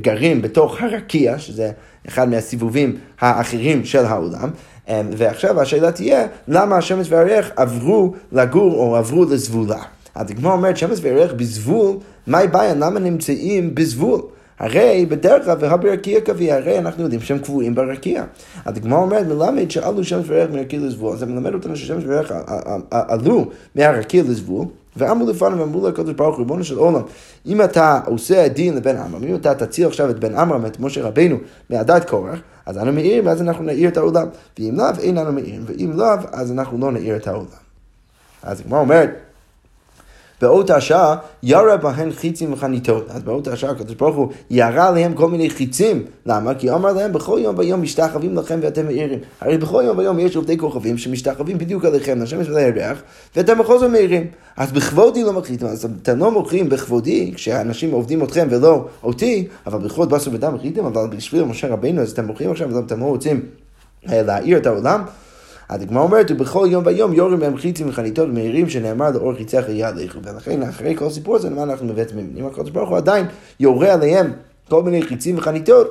גרים 0.00 0.42
בתוך 0.42 0.82
הרקיע, 0.82 1.38
שזה 1.38 1.70
אחד 2.08 2.28
מהסיבובים 2.28 2.96
האחרים 3.20 3.84
של 3.84 4.04
העולם. 4.04 4.50
ועכשיו 4.88 5.60
השאלה 5.60 5.92
תהיה, 5.92 6.26
למה 6.48 6.76
השמש 6.76 7.06
והירח 7.10 7.50
עברו 7.56 8.14
לגור 8.32 8.74
או 8.74 8.96
עברו 8.96 9.24
לזבולה? 9.24 9.82
אז 10.18 10.30
הגמרא 10.30 10.52
אומרת 10.52 10.76
שמש 10.76 10.98
וירח 11.02 11.32
בזבול, 11.32 11.96
מה 12.26 12.38
הבעיה? 12.38 12.74
למה 12.74 13.00
נמצאים 13.00 13.74
בזבול? 13.74 14.20
הרי 14.58 15.06
בדרך 15.08 15.44
כלל 15.44 15.56
והברקיע 15.60 16.20
קביע, 16.20 16.54
הרי 16.54 16.78
אנחנו 16.78 17.02
יודעים 17.02 17.20
שהם 17.20 17.38
קבועים 17.38 17.74
ברקיע. 17.74 18.24
הגמרא 18.64 18.98
אומרת, 18.98 19.26
מלמד 19.26 19.70
שעלו 19.70 20.04
שמש 20.04 20.28
וירח 20.28 20.50
מרקיע 20.50 20.80
לזבול. 20.80 21.12
אז 21.12 21.18
זה 21.18 21.26
מלמד 21.26 21.54
אותנו 21.54 21.76
ששמש 21.76 22.04
וירח 22.06 22.32
עלו 22.90 23.50
מהרקיע 23.74 24.22
לזבול. 24.22 24.66
ואמרו 24.96 25.30
לפניו 25.30 25.58
ואמרו 25.58 25.88
לקדוש 25.88 26.14
ברוך 26.14 26.36
הוא, 26.36 26.38
ריבונו 26.38 26.64
של 26.64 26.78
עולם, 26.78 27.02
אם 27.46 27.62
אתה 27.62 28.00
עושה 28.06 28.48
דין 28.48 28.76
לבן 28.76 28.96
עמרם, 28.96 29.24
אם 29.24 29.34
אתה 29.34 29.54
תציל 29.54 29.86
עכשיו 29.86 30.10
את 30.10 30.18
בן 30.18 30.34
עמרם, 30.34 30.66
את 30.66 30.80
משה 30.80 31.02
רבנו, 31.02 31.36
מעדת 31.70 32.08
קורח, 32.08 32.38
אז 32.66 32.78
אנו 32.78 32.92
מאירים, 32.92 33.26
ואז 33.26 33.42
אנחנו 33.42 33.64
נאיר 33.64 33.88
את 33.88 33.96
העולם. 33.96 34.26
ואם 34.58 34.74
לאו, 34.76 34.86
אין 35.00 35.14
לנו 35.14 35.32
מאירים, 35.32 35.64
ואם 35.66 35.92
לאו, 35.94 36.16
אז 36.32 36.52
אנחנו 36.52 36.78
לא 36.78 36.92
נאיר 36.92 37.16
את 37.16 37.26
העולם. 37.26 37.46
אז 38.42 38.60
הגמרא 38.60 38.80
אומרת, 38.80 39.10
באות 40.40 40.70
השעה 40.70 41.16
ירה 41.42 41.76
בהן 41.76 42.12
חיצים 42.12 42.52
וחניתות. 42.52 43.10
אז 43.10 43.22
באות 43.22 43.48
השעה 43.48 43.70
הקדוש 43.70 43.94
ברוך 43.94 44.16
הוא 44.16 44.28
ירה 44.50 44.88
עליהם 44.88 45.14
כל 45.14 45.28
מיני 45.28 45.50
חיצים. 45.50 46.02
למה? 46.26 46.54
כי 46.54 46.70
אמר 46.70 46.92
להם 46.92 47.12
בכל 47.12 47.38
יום 47.42 47.58
ויום 47.58 47.82
משתחווים 47.82 48.36
לכם 48.36 48.58
ואתם 48.62 48.86
מאירים. 48.86 49.18
הרי 49.40 49.58
בכל 49.58 49.82
יום 49.86 49.98
ויום 49.98 50.18
יש 50.18 50.36
עובדי 50.36 50.58
כוכבים 50.58 50.98
שמשתחווים 50.98 51.58
בדיוק 51.58 51.84
עליכם, 51.84 52.22
לשמש 52.22 52.48
ולירח, 52.48 53.02
ואתם 53.36 53.58
בכל 53.58 53.78
זאת 53.78 53.90
מאירים. 53.90 54.26
אז 54.56 54.72
בכבודי 54.72 55.22
לא 55.22 55.32
מוכרים, 55.32 55.58
אז 55.62 55.88
אתם 56.02 56.18
לא 56.18 56.30
מוכרים 56.30 56.68
בכבודי, 56.68 57.32
כשאנשים 57.34 57.90
עובדים 57.90 58.22
אתכם 58.22 58.48
ולא 58.50 58.86
אותי, 59.02 59.48
אבל 59.66 59.78
בכבוד 59.78 60.10
בסו 60.10 60.32
ודם 60.32 60.54
מכריתם, 60.54 60.84
אבל 60.84 61.06
בשביל 61.16 61.44
משה 61.44 61.68
רבינו 61.68 62.02
אז 62.02 62.10
אתם 62.10 62.26
מוכרים 62.26 62.50
עכשיו, 62.50 62.68
אז 62.68 62.76
אתם 62.76 63.00
לא 63.00 63.04
רוצים 63.04 63.40
אה, 64.08 64.22
להאיר 64.22 64.58
את 64.58 64.66
העולם. 64.66 65.02
אז 65.68 65.82
הגמרא 65.82 66.02
אומרת, 66.02 66.30
ובכל 66.30 66.66
יום 66.70 66.86
ויום 66.86 67.12
יורים 67.12 67.40
בהם 67.40 67.56
חיצים 67.56 67.88
וחניתות 67.88 68.28
מהירים 68.28 68.68
שנאמר 68.68 69.10
לאור 69.10 69.34
חיציך 69.34 69.66
יד 69.68 69.96
לכו. 69.96 70.18
ולכן 70.22 70.62
אחרי 70.62 70.96
כל 70.96 71.10
סיפור 71.10 71.36
הזה, 71.36 71.50
למה 71.50 71.62
אנחנו 71.62 71.86
מבצעים? 71.86 72.32
אם 72.36 72.46
הקדוש 72.46 72.70
ברוך 72.70 72.88
הוא 72.88 72.96
עדיין 72.96 73.26
יורה 73.60 73.92
עליהם 73.92 74.32
כל 74.68 74.82
מיני 74.82 75.02
חיצים 75.02 75.38
וחניתות, 75.38 75.86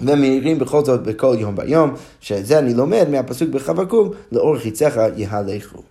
ומאירים 0.00 0.58
בכל 0.58 0.84
זאת 0.84 1.02
בכל 1.02 1.36
יום 1.38 1.56
ביום, 1.56 1.94
שזה 2.20 2.58
אני 2.58 2.74
לומד 2.74 3.06
מהפסוק 3.10 3.48
בחבקוק, 3.48 4.14
לאור 4.32 4.58
חיציך 4.58 5.00
יהלכו. 5.16 5.82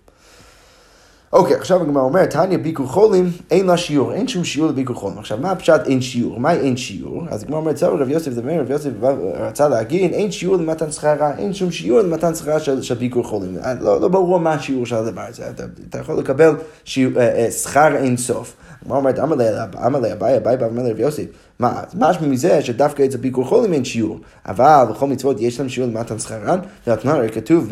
אוקיי, 1.32 1.54
okay, 1.54 1.58
עכשיו 1.58 1.82
הגמרא 1.82 2.02
אומרת, 2.02 2.30
תניא 2.30 2.58
ביקור 2.58 2.86
חולים, 2.86 3.30
אין 3.50 3.66
לה 3.66 3.76
שיעור, 3.76 4.12
אין 4.12 4.28
שום 4.28 4.44
שיעור 4.44 4.68
לביקור 4.68 4.96
חולים. 4.96 5.18
עכשיו, 5.18 5.38
מה 5.38 5.50
הפשט 5.50 5.80
אין 5.86 6.00
שיעור? 6.00 6.40
מה 6.40 6.52
אין 6.52 6.76
שיעור? 6.76 7.22
אז 7.30 7.42
הגמרא 7.42 7.58
אומרת, 7.58 7.74
צאו 7.74 7.94
רב 7.94 8.08
יוסף 8.08 8.32
דבר, 8.32 8.60
רב 8.60 8.70
יוסף 8.70 8.90
רצה 9.34 9.68
להגיד, 9.68 10.12
אין 10.12 10.32
שיעור 10.32 10.56
למתן 10.56 10.92
שכרה, 10.92 11.32
אין 11.38 11.54
שום 11.54 11.70
שיעור 11.70 12.00
למתן 12.00 12.34
שכרה 12.34 12.60
של, 12.60 12.82
של 12.82 12.94
ביקור 12.94 13.24
חולים. 13.24 13.56
לא, 13.80 14.00
לא 14.00 14.08
ברור 14.08 14.40
מה 14.40 14.52
השיעור 14.52 14.86
של 14.86 14.96
הדבר 14.96 15.20
הזה, 15.20 15.50
אתה, 15.50 15.64
אתה 15.88 15.98
יכול 15.98 16.18
לקבל 16.18 16.54
אה, 16.98 17.06
אה, 17.18 17.50
שכר 17.50 17.96
אין 17.96 18.16
סוף. 18.16 18.56
הגמרא 18.82 18.98
אומרת, 18.98 19.18
אמר 19.18 20.00
לה 20.00 20.12
אביי, 20.12 20.36
אביי 20.36 20.56
בא 20.56 20.64
ואומר 20.64 20.82
לרב 20.82 21.00
יוסף, 21.00 21.24
מה, 21.60 21.80
משמע 21.94 22.26
מזה 22.26 22.62
שדווקא 22.62 23.04
אצל 23.04 23.16
ביקור 23.16 23.44
חולים 23.44 23.72
אין 23.72 23.84
שיעור, 23.84 24.18
אבל 24.46 24.84
בכל 24.90 25.06
מצוות 25.06 25.40
יש 25.40 25.60
להם 25.60 25.68
שיעור 25.68 25.90
למתן 25.90 26.18
שכרן, 26.18 26.58
והתנא 26.86 27.10
הרי 27.10 27.28
כתוב 27.28 27.70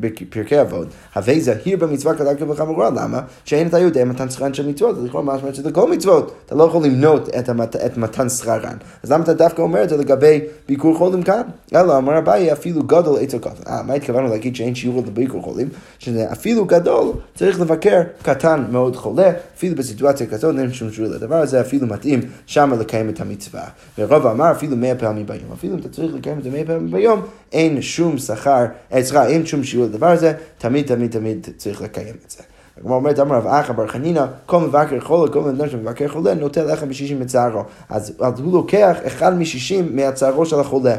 בפרקי 0.00 0.60
אבות, 0.60 0.86
הווי 1.14 1.40
זהיר 1.40 1.78
במצווה 1.78 2.14
כדאי 2.14 2.34
וחמורה, 2.48 2.90
למה? 2.90 3.20
שאין 3.44 3.68
אתה 3.68 3.78
יודע 3.78 4.04
מתן 4.04 4.30
שכרן 4.30 4.54
של 4.54 4.68
מצוות, 4.68 4.96
אז 4.96 5.04
לכאורה 5.04 5.24
משמע 5.24 5.54
שזה 5.54 5.72
כל 5.72 5.90
מצוות, 5.90 6.34
אתה 6.46 6.54
לא 6.54 6.64
יכול 6.64 6.84
למנות 6.84 7.28
את, 7.28 7.48
המת, 7.48 7.76
את 7.76 7.96
מתן 7.96 8.28
שכרן, 8.28 8.76
אז 9.02 9.12
למה 9.12 9.24
אתה 9.24 9.34
דווקא 9.34 9.62
אומר 9.62 9.82
את 9.82 9.88
זה 9.88 9.96
לגבי 9.96 10.40
ביקור 10.68 10.96
חולים 10.98 11.22
כאן? 11.22 11.42
אלא 11.74 11.98
אמר 11.98 12.18
אביי 12.18 12.52
אפילו 12.52 12.82
גדול 12.82 13.18
עצו 13.20 13.40
כף. 13.40 13.66
אה, 13.68 13.82
מה 13.82 13.94
התכוונו 13.94 14.28
להגיד 14.28 14.56
שאין 14.56 14.74
שיעור 14.74 15.02
לביקור 15.06 15.42
חולים? 15.42 15.68
שזה 15.98 16.32
אפילו 16.32 16.64
גדול 16.64 17.12
צריך 17.34 17.60
לבקר 17.60 18.02
קטן 18.22 18.64
מאוד 18.70 18.96
חולה, 18.96 19.32
אפילו 19.56 19.76
בסיטואציה 19.76 20.26
כזאת 20.26 20.58
אין 20.58 20.72
שום 20.72 20.92
שיעור 20.92 21.10
לדבר 21.10 21.36
הזה, 21.36 21.60
אפילו 21.60 21.86
מתאים 21.86 22.20
שמה 22.46 22.76
לקיים 22.76 23.08
את 23.08 23.20
המצווה. 23.26 23.64
ורוב 23.98 24.26
אמר 24.26 24.50
אפילו 24.52 24.76
מאה 24.76 24.94
פעמים 24.94 25.26
ביום. 25.26 25.52
אפילו 25.52 25.74
אם 25.74 25.78
אתה 25.78 25.88
צריך 25.88 26.14
לקיים 26.14 26.38
את 26.38 26.44
זה 26.44 26.50
מאה 26.50 26.64
פעמים 26.66 26.90
ביום, 26.90 27.20
אין 27.52 27.82
שום 27.82 28.18
שכר, 28.18 28.64
סליחה, 29.00 29.26
אין 29.26 29.46
שום 29.46 29.64
שיעור 29.64 29.86
לדבר 29.86 30.10
הזה, 30.10 30.32
תמיד 30.58 30.86
תמיד 30.86 31.10
תמיד 31.10 31.48
צריך 31.56 31.82
לקיים 31.82 32.14
את 32.26 32.30
זה. 32.30 32.42
כמו 32.82 32.94
אומרת, 32.94 33.18
אמר 33.18 33.36
רב 33.36 33.46
אחא 33.46 33.72
בר 33.72 33.86
חנינא, 33.86 34.24
כל 34.46 34.60
מבקר 34.60 35.00
חולה, 35.00 35.32
כל 35.32 35.48
אדם 35.48 35.68
שמבקר 35.68 36.08
חולה, 36.08 36.34
נוטל 36.34 36.72
לחם 36.72 36.88
בשישים 36.88 37.20
מצערו. 37.20 37.62
אז, 37.88 38.12
אז 38.20 38.40
הוא 38.40 38.52
לוקח 38.52 38.96
אחד 39.06 39.38
משישים 39.38 39.96
מהצערו 39.96 40.46
של 40.46 40.60
החולה. 40.60 40.96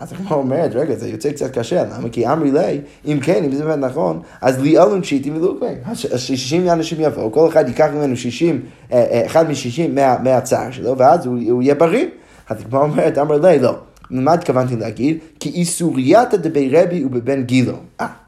אז 0.00 0.12
הגמרא 0.12 0.36
אומרת, 0.36 0.70
רגע, 0.74 0.94
זה 0.94 1.08
יוצא 1.08 1.32
קצת 1.32 1.58
קשה, 1.58 1.84
למה? 1.84 2.08
כי 2.08 2.28
אמרי 2.28 2.50
לי, 2.50 2.80
אם 3.06 3.20
כן, 3.22 3.44
אם 3.44 3.52
זה 3.52 3.64
באמת 3.64 3.90
נכון, 3.90 4.20
אז 4.40 4.60
לי 4.60 4.78
אלון 4.78 5.02
שיטים 5.02 5.36
ולוקבי. 5.36 5.66
אז 5.84 5.98
60 5.98 6.68
אנשים 6.68 6.98
יבואו, 7.00 7.32
כל 7.32 7.48
אחד 7.48 7.68
ייקח 7.68 7.88
ממנו 7.94 8.16
60, 8.16 8.62
אה, 8.92 9.06
אה, 9.10 9.26
אחד 9.26 9.48
מ-60 9.48 10.00
מהצער 10.22 10.70
שלו, 10.70 10.98
ואז 10.98 11.26
הוא, 11.26 11.62
יהיה 11.62 11.74
בריא. 11.74 12.06
אז 12.48 12.60
הגמרא 12.60 12.82
אומרת, 12.82 13.18
אמר 13.18 13.38
לי, 13.38 13.58
לא. 13.58 13.74
מה 14.10 14.32
התכוונתי 14.32 14.76
להגיד? 14.76 15.18
כי 15.40 15.48
איסורייתא 15.48 16.36
דבי 16.36 16.70
רבי 16.72 17.04
ובבן 17.04 17.42
גילו. 17.42 17.76
אה. 18.00 18.27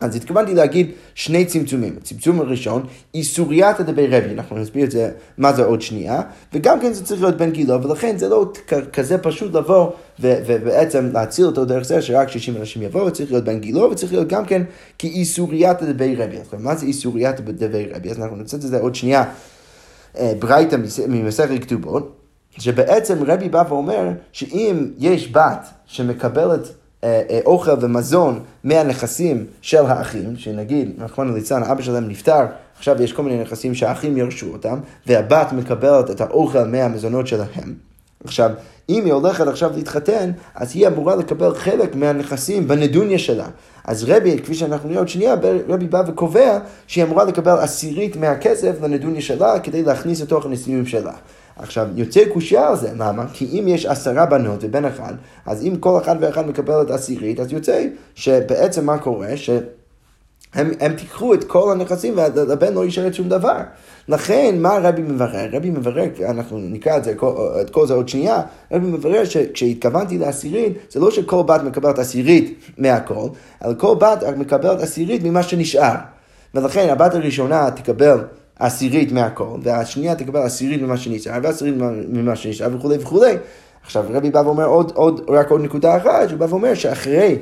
אז 0.00 0.16
התכוונתי 0.16 0.54
להגיד 0.54 0.90
שני 1.14 1.44
צמצומים. 1.44 1.96
הצמצום 2.00 2.40
הראשון, 2.40 2.86
איסורייתא 3.14 3.82
דבי 3.82 4.06
רבי, 4.06 4.34
אנחנו 4.34 4.58
נסביר 4.58 4.84
את 4.84 4.90
זה, 4.90 5.10
מה 5.38 5.52
זה 5.52 5.64
עוד 5.64 5.82
שנייה, 5.82 6.20
וגם 6.52 6.80
כן 6.80 6.92
זה 6.92 7.04
צריך 7.04 7.22
להיות 7.22 7.36
בן 7.36 7.50
גילו, 7.50 7.82
ולכן 7.82 8.18
זה 8.18 8.28
לא 8.28 8.52
כזה 8.92 9.18
פשוט 9.18 9.54
לבוא 9.54 9.90
ובעצם 10.20 11.10
להציל 11.12 11.46
אותו 11.46 11.64
דרך 11.64 11.84
זה 11.84 12.02
שרק 12.02 12.28
60 12.28 12.56
אנשים 12.56 12.82
יבואו, 12.82 13.10
צריך 13.10 13.30
להיות 13.30 13.44
בן 13.44 13.58
גילו, 13.58 13.90
וצריך 13.90 14.12
להיות 14.12 14.28
גם 14.28 14.44
כן 14.44 14.62
כאיסורייתא 14.98 15.84
דבי 15.84 16.16
רבי. 16.16 16.36
אז 16.36 16.46
מה 16.58 16.76
זה 16.76 16.86
איסורייתא 16.86 17.42
דבי 17.42 17.86
רבי? 17.94 18.10
אז 18.10 18.18
אנחנו 18.18 18.36
נצא 18.36 18.56
את 18.56 18.62
זה 18.62 18.80
עוד 18.80 18.94
שנייה, 18.94 19.24
אה, 20.18 20.32
ברייתא 20.38 20.76
ממסכת 21.08 21.62
כתובות. 21.62 22.14
שבעצם 22.58 23.24
רבי 23.26 23.48
בא 23.48 23.62
ואומר 23.68 24.08
שאם 24.32 24.90
יש 24.98 25.32
בת 25.32 25.68
שמקבלת 25.86 26.60
אוכל 27.44 27.74
ומזון 27.80 28.40
מהנכסים 28.64 29.46
של 29.60 29.86
האחים, 29.86 30.36
שנגיד, 30.36 30.92
נכון 30.98 31.34
ליצן, 31.34 31.62
אבא 31.62 31.82
שלהם 31.82 32.08
נפטר, 32.08 32.46
עכשיו 32.78 33.02
יש 33.02 33.12
כל 33.12 33.22
מיני 33.22 33.42
נכסים 33.42 33.74
שהאחים 33.74 34.16
ירשו 34.16 34.52
אותם, 34.52 34.78
והבת 35.06 35.52
מקבלת 35.52 36.10
את 36.10 36.20
האוכל 36.20 36.64
מהמזונות 36.64 37.26
שלהם. 37.26 37.74
עכשיו, 38.24 38.50
אם 38.88 39.04
היא 39.04 39.12
הולכת 39.12 39.46
עכשיו 39.46 39.70
להתחתן, 39.76 40.30
אז 40.54 40.70
היא 40.74 40.86
אמורה 40.86 41.16
לקבל 41.16 41.54
חלק 41.54 41.94
מהנכסים 41.94 42.68
בנדוניה 42.68 43.18
שלה. 43.18 43.46
אז 43.84 44.04
רבי, 44.04 44.38
כפי 44.38 44.54
שאנחנו 44.54 44.88
נראה 44.88 44.98
עוד 44.98 45.08
שנייה, 45.08 45.34
רבי 45.68 45.86
בא 45.86 46.02
וקובע 46.06 46.58
שהיא 46.86 47.04
אמורה 47.04 47.24
לקבל 47.24 47.58
עשירית 47.58 48.16
מהכסף 48.16 48.82
לנדוניה 48.82 49.20
שלה 49.20 49.60
כדי 49.60 49.82
להכניס 49.82 50.20
לתוך 50.20 50.46
הנישואים 50.46 50.86
שלה. 50.86 51.12
עכשיו, 51.58 51.88
יוצא 51.94 52.20
קושייה 52.32 52.68
על 52.68 52.76
זה, 52.76 52.90
למה? 52.96 53.24
כי 53.32 53.60
אם 53.60 53.68
יש 53.68 53.86
עשרה 53.86 54.26
בנות 54.26 54.58
ובן 54.62 54.84
אחד, 54.84 55.14
אז 55.46 55.64
אם 55.64 55.76
כל 55.76 55.98
אחד 56.02 56.16
ואחד 56.20 56.48
מקבל 56.48 56.82
את 56.82 56.90
עשירית, 56.90 57.40
אז 57.40 57.52
יוצא 57.52 57.86
שבעצם 58.14 58.86
מה 58.86 58.98
קורה? 58.98 59.36
שהם 59.36 59.62
הם 60.54 60.92
תיקחו 60.92 61.34
את 61.34 61.44
כל 61.44 61.72
הנכסים 61.72 62.14
והבן 62.16 62.74
לא 62.74 62.86
ישרת 62.86 63.14
שום 63.14 63.28
דבר. 63.28 63.56
לכן, 64.08 64.56
מה 64.58 64.78
רבי 64.82 65.02
מברר? 65.02 65.48
רבי 65.52 65.70
מברר, 65.70 66.04
אנחנו 66.28 66.58
נקרא 66.58 66.96
את, 66.96 67.04
זה, 67.04 67.14
את 67.60 67.70
כל 67.70 67.86
זה 67.86 67.94
עוד 67.94 68.08
שנייה, 68.08 68.42
רבי 68.72 68.86
מברר 68.86 69.24
שכשהתכוונתי 69.24 70.18
לעשירית, 70.18 70.72
זה 70.90 71.00
לא 71.00 71.10
שכל 71.10 71.42
בת 71.42 71.62
מקבלת 71.62 71.98
עשירית 71.98 72.58
מהכל, 72.78 73.28
אלא 73.64 73.74
כל 73.78 73.94
בת 73.94 74.22
מקבלת 74.36 74.80
עשירית 74.80 75.22
ממה 75.24 75.42
שנשאר. 75.42 75.94
ולכן 76.54 76.88
הבת 76.88 77.14
הראשונה 77.14 77.70
תקבל 77.70 78.18
עשירית 78.58 79.12
מהכל, 79.12 79.58
והשנייה 79.62 80.14
תקבל 80.14 80.40
עשירית 80.40 80.82
ממה 80.82 80.96
שנשאר, 80.96 81.38
ועשירית 81.42 81.74
ממה 82.08 82.36
שנשאר 82.36 82.76
וכולי 82.76 82.96
וכולי. 83.00 83.34
עכשיו 83.82 84.04
רבי 84.10 84.30
בא 84.30 84.38
ואומר 84.38 84.64
עוד, 84.64 84.92
עוד, 84.94 85.20
רק 85.28 85.50
עוד 85.50 85.60
נקודה 85.60 85.96
אחת, 85.96 86.28
שהוא 86.28 86.38
בא 86.38 86.46
ואומר 86.48 86.74
שאחרי 86.74 87.38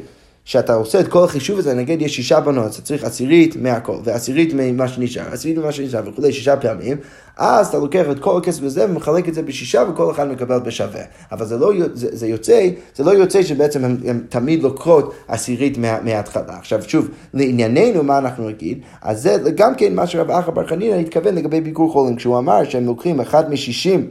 שאתה 0.46 0.74
עושה 0.74 1.00
את 1.00 1.08
כל 1.08 1.24
החישוב 1.24 1.58
הזה, 1.58 1.74
נגיד 1.74 2.02
יש 2.02 2.16
שישה 2.16 2.40
בנות, 2.40 2.72
אתה 2.72 2.82
צריך 2.82 3.04
עשירית 3.04 3.56
מהכל, 3.56 3.96
ועשירית 4.04 4.52
ממה 4.54 4.88
שנשאר, 4.88 5.32
עשירית 5.32 5.58
ממה 5.58 5.72
שנשאר 5.72 6.00
וכולי, 6.06 6.32
שישה 6.32 6.56
פעמים, 6.56 6.96
אז 7.36 7.66
אתה 7.66 7.78
לוקח 7.78 8.04
את 8.10 8.18
כל 8.18 8.38
הכסף 8.38 8.62
הזה 8.62 8.84
ומחלק 8.84 9.28
את 9.28 9.34
זה 9.34 9.42
בשישה 9.42 9.84
וכל 9.90 10.10
אחד 10.10 10.28
מקבל 10.28 10.58
בשווה. 10.58 11.00
אבל 11.32 11.46
זה 11.46 11.56
לא 11.56 11.72
זה, 11.92 12.08
זה 12.12 12.26
יוצא, 12.26 12.68
זה 12.96 13.04
לא 13.04 13.10
יוצא 13.10 13.42
שבעצם 13.42 13.84
הם 13.84 14.20
תמיד 14.28 14.62
לוקחות 14.62 15.14
עשירית 15.28 15.78
מה, 15.78 15.98
מההתחלה. 16.02 16.56
עכשיו 16.58 16.82
שוב, 16.82 17.08
לענייננו 17.34 18.02
מה 18.02 18.18
אנחנו 18.18 18.48
נגיד, 18.48 18.80
אז 19.02 19.22
זה 19.22 19.50
גם 19.54 19.74
כן 19.74 19.94
מה 19.94 20.06
שרב 20.06 20.30
אחא 20.30 20.50
בר 20.50 20.66
חנינא 20.66 20.94
התכוון 20.94 21.34
לגבי 21.34 21.60
ביקור 21.60 21.92
חולים, 21.92 22.16
כשהוא 22.16 22.38
אמר 22.38 22.64
שהם 22.64 22.86
לוקחים 22.86 23.20
אחד 23.20 23.50
משישים 23.50 24.08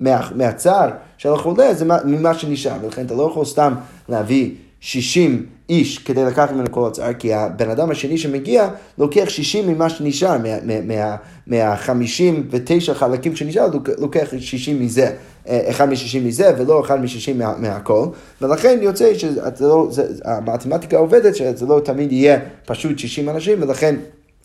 מה, 0.00 0.28
מהצער 0.34 0.90
של 1.18 1.32
החולה, 1.32 1.74
זה 1.74 1.84
ממה 2.04 2.34
שנשאר, 2.34 2.76
ולכן 2.82 3.06
אתה 3.06 3.14
לא 3.14 3.22
יכול 3.22 3.44
סתם 3.44 3.74
להביא 4.08 4.50
60 4.80 5.46
איש 5.72 5.98
כדי 5.98 6.24
לקחת 6.24 6.52
ממנו 6.52 6.70
כל 6.70 6.86
הצער, 6.86 7.12
כי 7.12 7.34
הבן 7.34 7.70
אדם 7.70 7.90
השני 7.90 8.18
שמגיע 8.18 8.68
לוקח 8.98 9.28
60 9.28 9.68
ממה 9.68 9.88
שנשאר, 9.88 10.36
מה-59 11.46 12.94
חלקים 12.94 13.36
שנשאר, 13.36 13.66
לוקח 13.98 14.28
60 14.38 14.80
מזה, 14.80 15.10
אה, 15.48 15.70
אחד 15.70 15.88
מ-60 15.88 16.18
מזה 16.24 16.52
ולא 16.58 16.80
אחד 16.80 17.00
מ-60 17.00 17.34
מה, 17.34 17.54
מהכל, 17.58 18.06
ולכן 18.42 18.78
יוצא 18.82 19.12
שהמתמטיקה 19.14 20.96
לא, 20.96 21.02
עובדת 21.02 21.36
שזה 21.36 21.66
לא 21.66 21.80
תמיד 21.84 22.12
יהיה 22.12 22.38
פשוט 22.66 22.98
60 22.98 23.28
אנשים, 23.28 23.62
ולכן 23.62 23.94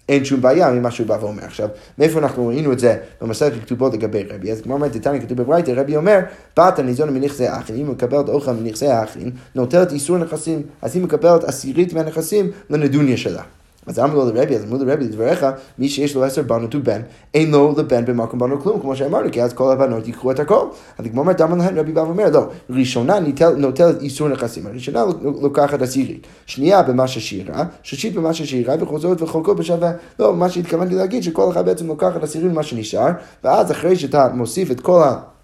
אין 0.10 0.26
שום 0.26 0.42
בעיה 0.42 0.72
ממה 0.72 0.92
שהוא 0.92 1.08
בא 1.08 1.18
ואומר. 1.22 1.44
עכשיו, 1.44 1.70
מאיפה 1.98 2.20
אנחנו 2.20 2.48
ראינו 2.48 2.74
את 2.74 2.80
זה 2.80 2.98
במסכת 3.22 3.62
כתובות 3.66 3.94
לגבי 3.94 4.24
רבי? 4.24 4.52
אז 4.52 4.62
כמו 4.62 4.74
אומרת, 4.74 4.96
דתניא 4.96 5.22
כתוב 5.22 5.38
בברייתא, 5.38 5.72
רבי 5.72 5.96
אומר, 5.96 6.20
בת 6.58 6.80
הניזונה 6.80 7.12
מנכסי 7.12 7.48
האחים, 7.48 7.76
אם 7.76 7.92
מקבלת 7.92 8.30
אוכל 8.30 8.52
מנכסי 8.52 8.88
האחים, 8.88 9.32
נוטלת 9.56 9.92
איסור 9.92 10.18
נכסים, 10.18 10.62
אז 10.82 10.96
היא 10.96 11.04
מקבלת 11.04 11.44
עשירית 11.44 11.94
מהנכסים 11.94 12.52
לנדוניה 12.70 13.18
שלה. 13.18 13.44
אז 13.88 14.00
אמרו 14.00 14.16
לו 14.16 14.34
לרבי, 14.34 14.56
אז 14.56 14.64
אמרו 14.64 14.86
לרבי, 14.86 15.04
לדבריך, 15.04 15.46
מי 15.80 15.90
שיש 15.90 16.16
לו 16.16 16.24
עשר 16.24 16.42
בנות 16.42 16.76
ובן, 16.76 17.02
אין 17.34 17.52
לו 17.52 17.76
לבן 17.78 18.06
במקום 18.06 18.40
בנו 18.40 18.62
כלום, 18.62 18.80
כמו 18.80 18.96
שאמרנו, 18.96 19.32
כי 19.32 19.44
אז 19.44 19.54
כל 19.54 19.72
הבנות 19.72 20.08
ייקחו 20.08 20.32
את 20.32 20.40
הכל. 20.40 20.68
אז 20.98 21.06
כמו 21.12 21.22
אומר, 21.22 21.34
דמה 21.34 21.56
להן 21.56 21.78
רבי 21.78 21.92
בא 21.92 22.00
ואומר, 22.00 22.30
לא, 22.30 22.48
ראשונה 22.70 23.20
נוטלת 23.58 24.02
איסור 24.02 24.28
נכסים, 24.28 24.68
הראשונה 24.68 25.04
לוקחת 25.42 25.82
עשירית, 25.82 26.28
שנייה 26.46 26.84
במה 26.84 27.08
ששירה, 27.08 27.64
שלישית 27.84 28.16
במה 28.16 28.34
ששירה, 28.34 28.76
וחוזרת 28.80 29.22
וחולקות 29.22 29.58
בשווה. 29.58 29.92
לא, 30.20 30.34
מה 30.34 30.50
שהתכוונתי 30.50 30.96
להגיד, 30.96 31.24
שכל 31.24 31.50
אחד 31.52 31.66
בעצם 31.66 31.88
לוקחת 31.88 32.24
עשירית 32.24 32.52
ממה 32.52 32.64
שנשאר, 32.64 33.10
ואז 33.44 33.72
אחרי 33.72 33.96
שאתה 33.96 34.28
מוסיף 34.34 34.72
את 34.72 34.80
כל 34.80 35.04
ה... 35.04 35.37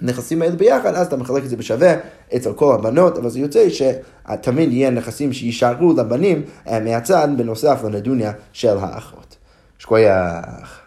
נכסים 0.00 0.42
האלה 0.42 0.56
ביחד, 0.56 0.94
אז 0.94 1.06
אתה 1.06 1.16
מחלק 1.16 1.44
את 1.44 1.48
זה 1.48 1.56
בשווה 1.56 1.94
אצל 2.36 2.52
כל 2.52 2.74
הבנות, 2.74 3.18
אבל 3.18 3.28
זה 3.28 3.38
יוצא 3.40 3.68
שתמיד 3.68 4.72
יהיה 4.72 4.90
נכסים 4.90 5.32
שיישארו 5.32 5.92
לבנים 5.96 6.42
אה, 6.68 6.80
מהצד, 6.80 7.28
בנוסף 7.36 7.80
לנדוניה 7.84 8.32
של 8.52 8.76
האחות. 8.80 9.36
שכוייח. 9.78 10.77